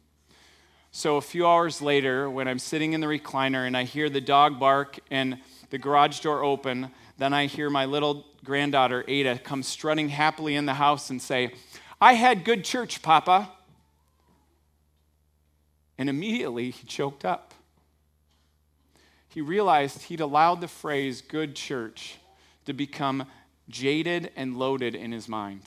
So, 0.90 1.16
a 1.16 1.20
few 1.20 1.46
hours 1.46 1.80
later, 1.80 2.28
when 2.28 2.48
I'm 2.48 2.58
sitting 2.58 2.92
in 2.92 3.00
the 3.00 3.06
recliner 3.06 3.68
and 3.68 3.76
I 3.76 3.84
hear 3.84 4.10
the 4.10 4.20
dog 4.20 4.58
bark 4.58 4.98
and 5.12 5.38
the 5.70 5.78
garage 5.78 6.18
door 6.18 6.42
open, 6.42 6.90
then 7.18 7.32
I 7.32 7.46
hear 7.46 7.70
my 7.70 7.84
little 7.84 8.26
granddaughter, 8.44 9.04
Ada, 9.06 9.38
come 9.38 9.62
strutting 9.62 10.08
happily 10.08 10.56
in 10.56 10.66
the 10.66 10.74
house 10.74 11.08
and 11.08 11.22
say, 11.22 11.54
I 12.00 12.14
had 12.14 12.44
good 12.44 12.64
church, 12.64 13.00
Papa. 13.00 13.48
And 15.96 16.10
immediately 16.10 16.70
he 16.70 16.84
choked 16.84 17.24
up 17.24 17.51
he 19.32 19.40
realized 19.40 20.02
he'd 20.02 20.20
allowed 20.20 20.60
the 20.60 20.68
phrase 20.68 21.22
good 21.22 21.56
church 21.56 22.18
to 22.66 22.74
become 22.74 23.24
jaded 23.68 24.30
and 24.36 24.58
loaded 24.58 24.94
in 24.94 25.10
his 25.10 25.26
mind. 25.26 25.62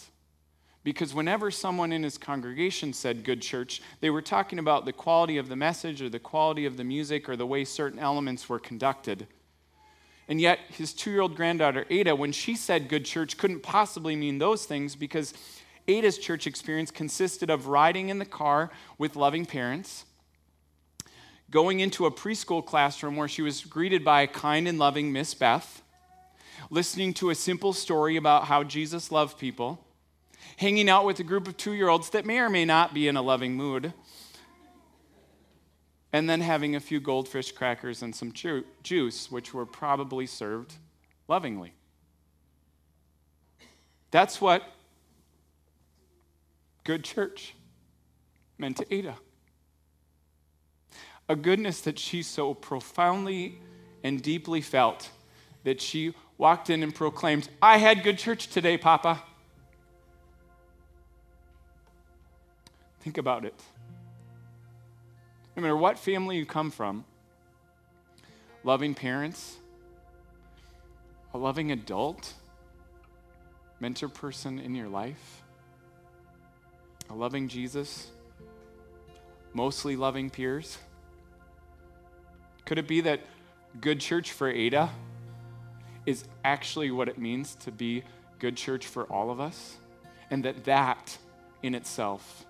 Because 0.83 1.15
whenever 1.15 1.49
someone 1.49 1.91
in 1.91 2.03
his 2.03 2.19
congregation 2.19 2.93
said 2.93 3.23
good 3.23 3.41
church, 3.41 3.81
they 4.01 4.11
were 4.11 4.21
talking 4.21 4.59
about 4.59 4.85
the 4.85 4.93
quality 4.93 5.37
of 5.37 5.49
the 5.49 5.55
message 5.55 5.99
or 5.99 6.09
the 6.09 6.19
quality 6.19 6.67
of 6.67 6.77
the 6.77 6.83
music 6.83 7.27
or 7.27 7.35
the 7.35 7.47
way 7.47 7.65
certain 7.65 7.97
elements 7.97 8.47
were 8.47 8.59
conducted. 8.59 9.25
And 10.27 10.39
yet, 10.39 10.59
his 10.69 10.93
two 10.93 11.09
year 11.09 11.21
old 11.21 11.35
granddaughter, 11.35 11.87
Ada, 11.89 12.15
when 12.15 12.33
she 12.33 12.55
said 12.55 12.87
good 12.87 13.03
church, 13.03 13.35
couldn't 13.35 13.63
possibly 13.63 14.15
mean 14.15 14.37
those 14.37 14.65
things 14.65 14.95
because 14.95 15.33
Ada's 15.87 16.19
church 16.19 16.45
experience 16.45 16.91
consisted 16.91 17.49
of 17.49 17.65
riding 17.65 18.09
in 18.09 18.19
the 18.19 18.25
car 18.25 18.69
with 18.99 19.15
loving 19.15 19.47
parents 19.47 20.05
going 21.55 21.79
into 21.79 22.05
a 22.05 22.11
preschool 22.11 22.65
classroom 22.65 23.15
where 23.15 23.29
she 23.29 23.41
was 23.41 23.63
greeted 23.63 24.03
by 24.03 24.23
a 24.23 24.27
kind 24.27 24.67
and 24.67 24.77
loving 24.77 25.13
Miss 25.13 25.33
Beth, 25.33 25.81
listening 26.69 27.13
to 27.13 27.29
a 27.29 27.35
simple 27.35 27.71
story 27.71 28.17
about 28.17 28.43
how 28.43 28.61
Jesus 28.61 29.09
loved 29.09 29.39
people, 29.39 29.81
hanging 30.57 30.89
out 30.89 31.05
with 31.05 31.17
a 31.21 31.23
group 31.23 31.47
of 31.47 31.55
two 31.55 31.71
year 31.71 31.87
olds 31.87 32.09
that 32.09 32.25
may 32.25 32.39
or 32.39 32.49
may 32.49 32.65
not 32.65 32.93
be 32.93 33.07
in 33.07 33.15
a 33.15 33.21
loving 33.21 33.53
mood, 33.53 33.93
and 36.11 36.29
then 36.29 36.41
having 36.41 36.75
a 36.75 36.81
few 36.81 36.99
goldfish 36.99 37.53
crackers 37.53 38.01
and 38.01 38.13
some 38.13 38.33
ju- 38.33 38.65
juice, 38.83 39.31
which 39.31 39.53
were 39.53 39.65
probably 39.65 40.25
served 40.25 40.73
lovingly. 41.29 41.71
That's 44.11 44.41
what 44.41 44.61
good 46.83 47.05
church 47.05 47.55
meant 48.57 48.75
to 48.75 48.93
Ada 48.93 49.15
a 51.27 51.35
goodness 51.35 51.81
that 51.81 51.97
she 51.97 52.21
so 52.21 52.53
profoundly 52.53 53.59
and 54.03 54.21
deeply 54.21 54.61
felt 54.61 55.09
that 55.63 55.81
she 55.81 56.13
walked 56.37 56.69
in 56.69 56.83
and 56.83 56.93
proclaimed, 56.93 57.49
I 57.61 57.77
had 57.77 58.03
good 58.03 58.17
church 58.17 58.47
today, 58.47 58.77
Papa. 58.77 59.23
Think 62.99 63.17
about 63.17 63.45
it. 63.45 63.59
No 65.55 65.61
matter 65.61 65.77
what 65.77 65.97
family 65.97 66.37
you 66.37 66.45
come 66.45 66.69
from, 66.69 67.05
loving 68.63 68.93
parents, 68.93 69.57
a 71.33 71.37
loving 71.37 71.71
adult, 71.71 72.33
mentor 73.79 74.09
person 74.09 74.59
in 74.59 74.75
your 74.75 74.87
life, 74.87 75.43
a 77.09 77.13
loving 77.13 77.47
Jesus, 77.47 78.09
mostly 79.53 79.95
loving 79.95 80.29
peers. 80.29 80.77
Could 82.65 82.79
it 82.79 82.87
be 82.87 83.01
that 83.01 83.21
good 83.79 83.99
church 83.99 84.31
for 84.31 84.49
Ada 84.49 84.89
is 86.05 86.25
actually 86.43 86.91
what 86.91 87.07
it 87.07 87.17
means 87.17 87.55
to 87.55 87.71
be 87.71 88.03
good 88.39 88.57
church 88.57 88.85
for 88.85 89.03
all 89.03 89.29
of 89.31 89.39
us? 89.39 89.77
And 90.31 90.43
that 90.45 90.63
that 90.65 91.17
in 91.61 91.75
itself 91.75 92.45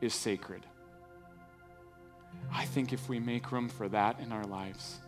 is 0.00 0.12
sacred. 0.12 0.66
I 2.52 2.64
think 2.64 2.92
if 2.92 3.08
we 3.08 3.18
make 3.18 3.52
room 3.52 3.68
for 3.68 3.88
that 3.88 4.20
in 4.20 4.32
our 4.32 4.44
lives, 4.44 4.98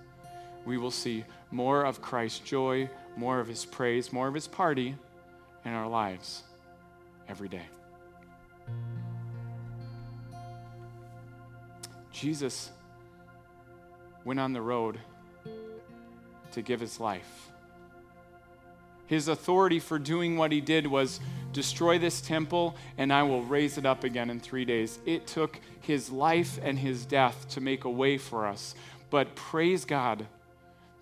we 0.64 0.78
will 0.78 0.90
see 0.90 1.24
more 1.50 1.84
of 1.84 2.00
Christ's 2.00 2.40
joy, 2.40 2.88
more 3.16 3.40
of 3.40 3.46
his 3.46 3.64
praise, 3.64 4.12
more 4.12 4.28
of 4.28 4.34
his 4.34 4.48
party 4.48 4.96
in 5.64 5.72
our 5.72 5.88
lives 5.88 6.42
every 7.28 7.48
day. 7.48 7.66
Jesus 12.10 12.70
went 14.26 14.40
on 14.40 14.52
the 14.52 14.60
road 14.60 14.98
to 16.50 16.60
give 16.60 16.80
his 16.80 16.98
life. 16.98 17.52
His 19.06 19.28
authority 19.28 19.78
for 19.78 20.00
doing 20.00 20.36
what 20.36 20.50
he 20.50 20.60
did 20.60 20.84
was 20.88 21.20
destroy 21.52 21.96
this 22.00 22.20
temple 22.20 22.74
and 22.98 23.12
I 23.12 23.22
will 23.22 23.42
raise 23.44 23.78
it 23.78 23.86
up 23.86 24.02
again 24.02 24.28
in 24.28 24.40
three 24.40 24.64
days. 24.64 24.98
It 25.06 25.28
took 25.28 25.60
his 25.80 26.10
life 26.10 26.58
and 26.60 26.76
his 26.76 27.06
death 27.06 27.48
to 27.50 27.60
make 27.60 27.84
a 27.84 27.90
way 27.90 28.18
for 28.18 28.46
us. 28.46 28.74
But 29.10 29.36
praise 29.36 29.84
God 29.84 30.26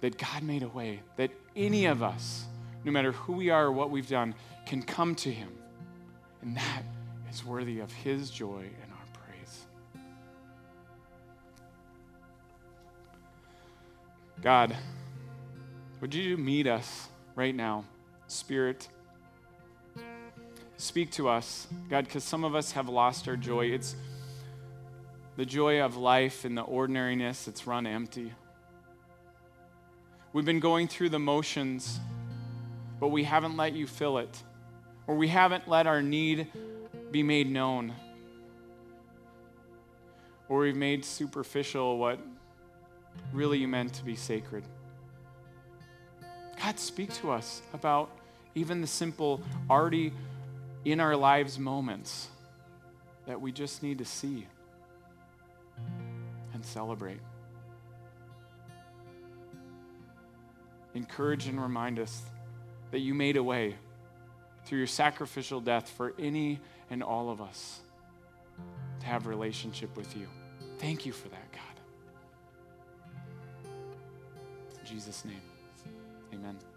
that 0.03 0.19
God 0.19 0.43
made 0.43 0.63
a 0.63 0.69
way, 0.69 1.01
that 1.17 1.31
any 1.57 1.87
of 1.87 1.99
mm. 1.99 2.15
us, 2.15 2.45
no 2.85 2.93
matter 2.93 3.13
who 3.13 3.33
we 3.33 3.49
are 3.49 3.65
or 3.65 3.73
what 3.73 3.91
we've 3.91 4.09
done, 4.09 4.35
can 4.67 4.83
come 4.83 5.15
to 5.15 5.33
him. 5.33 5.49
And 6.43 6.59
that 6.59 6.83
is 7.33 7.43
worthy 7.43 7.81
of 7.81 7.91
his 7.91 8.29
joy 8.29 8.67
God, 14.45 14.77
would 16.03 16.15
you 16.15 16.37
meet 16.37 16.67
us 16.67 17.09
right 17.35 17.55
now? 17.55 17.87
Spirit, 18.27 18.87
speak 20.77 21.11
to 21.13 21.31
us, 21.31 21.67
God, 21.89 22.05
because 22.05 22.25
some 22.25 22.45
of 22.45 22.55
us 22.55 22.73
have 22.73 22.91
lost 22.91 23.27
our 23.27 23.39
joy. 23.39 23.69
It's 23.69 23.97
the 25.37 25.47
joy 25.47 25.81
of 25.81 25.97
life 25.97 26.45
and 26.45 26.59
the 26.59 26.61
ordinariness, 26.61 27.49
it's 27.49 27.67
run 27.67 27.87
empty. 27.87 28.35
We've 30.35 30.45
been 30.45 30.61
going 30.61 30.89
through 30.89 31.09
the 31.09 31.19
motions, 31.19 31.99
but 33.01 33.09
we 33.09 33.25
haven't 33.25 33.57
let 33.57 33.73
you 33.73 33.87
fill 33.87 34.19
it, 34.19 34.43
or 35.07 35.15
we 35.15 35.29
haven't 35.29 35.69
let 35.69 35.87
our 35.87 36.03
need 36.03 36.49
be 37.11 37.23
made 37.23 37.51
known, 37.51 37.95
or 40.51 40.59
we've 40.59 40.77
made 40.77 41.03
superficial 41.03 41.97
what 41.97 42.19
really 43.33 43.59
you 43.59 43.69
meant 43.69 43.93
to 43.95 44.05
be 44.05 44.17
sacred. 44.17 44.65
God, 46.63 46.79
speak 46.79 47.13
to 47.15 47.31
us 47.31 47.63
about 47.73 48.11
even 48.55 48.81
the 48.81 48.87
simple, 48.87 49.43
already 49.69 50.13
in 50.85 51.01
our 51.01 51.17
lives 51.17 51.59
moments 51.59 52.29
that 53.27 53.41
we 53.41 53.53
just 53.53 53.83
need 53.83 53.99
to 53.99 54.05
see 54.05 54.47
and 56.53 56.65
celebrate. 56.65 57.21
Encourage 60.95 61.47
and 61.49 61.61
remind 61.61 61.99
us 61.99 62.23
that 62.93 63.01
you 63.01 63.15
made 63.15 63.37
a 63.37 63.43
way 63.43 63.75
through 64.65 64.79
your 64.79 64.87
sacrificial 64.87 65.61
death 65.61 65.91
for 65.91 66.15
any 66.19 66.61
and 66.91 67.03
all 67.03 67.31
of 67.31 67.41
us 67.41 67.81
to 69.01 69.07
have 69.07 69.27
relationship 69.27 69.97
with 69.97 70.17
you. 70.17 70.29
Thank 70.79 71.05
you 71.05 71.13
for 71.13 71.29
that, 71.29 71.53
God. 71.53 71.74
Jesus' 74.85 75.25
name, 75.25 75.41
amen. 76.35 76.74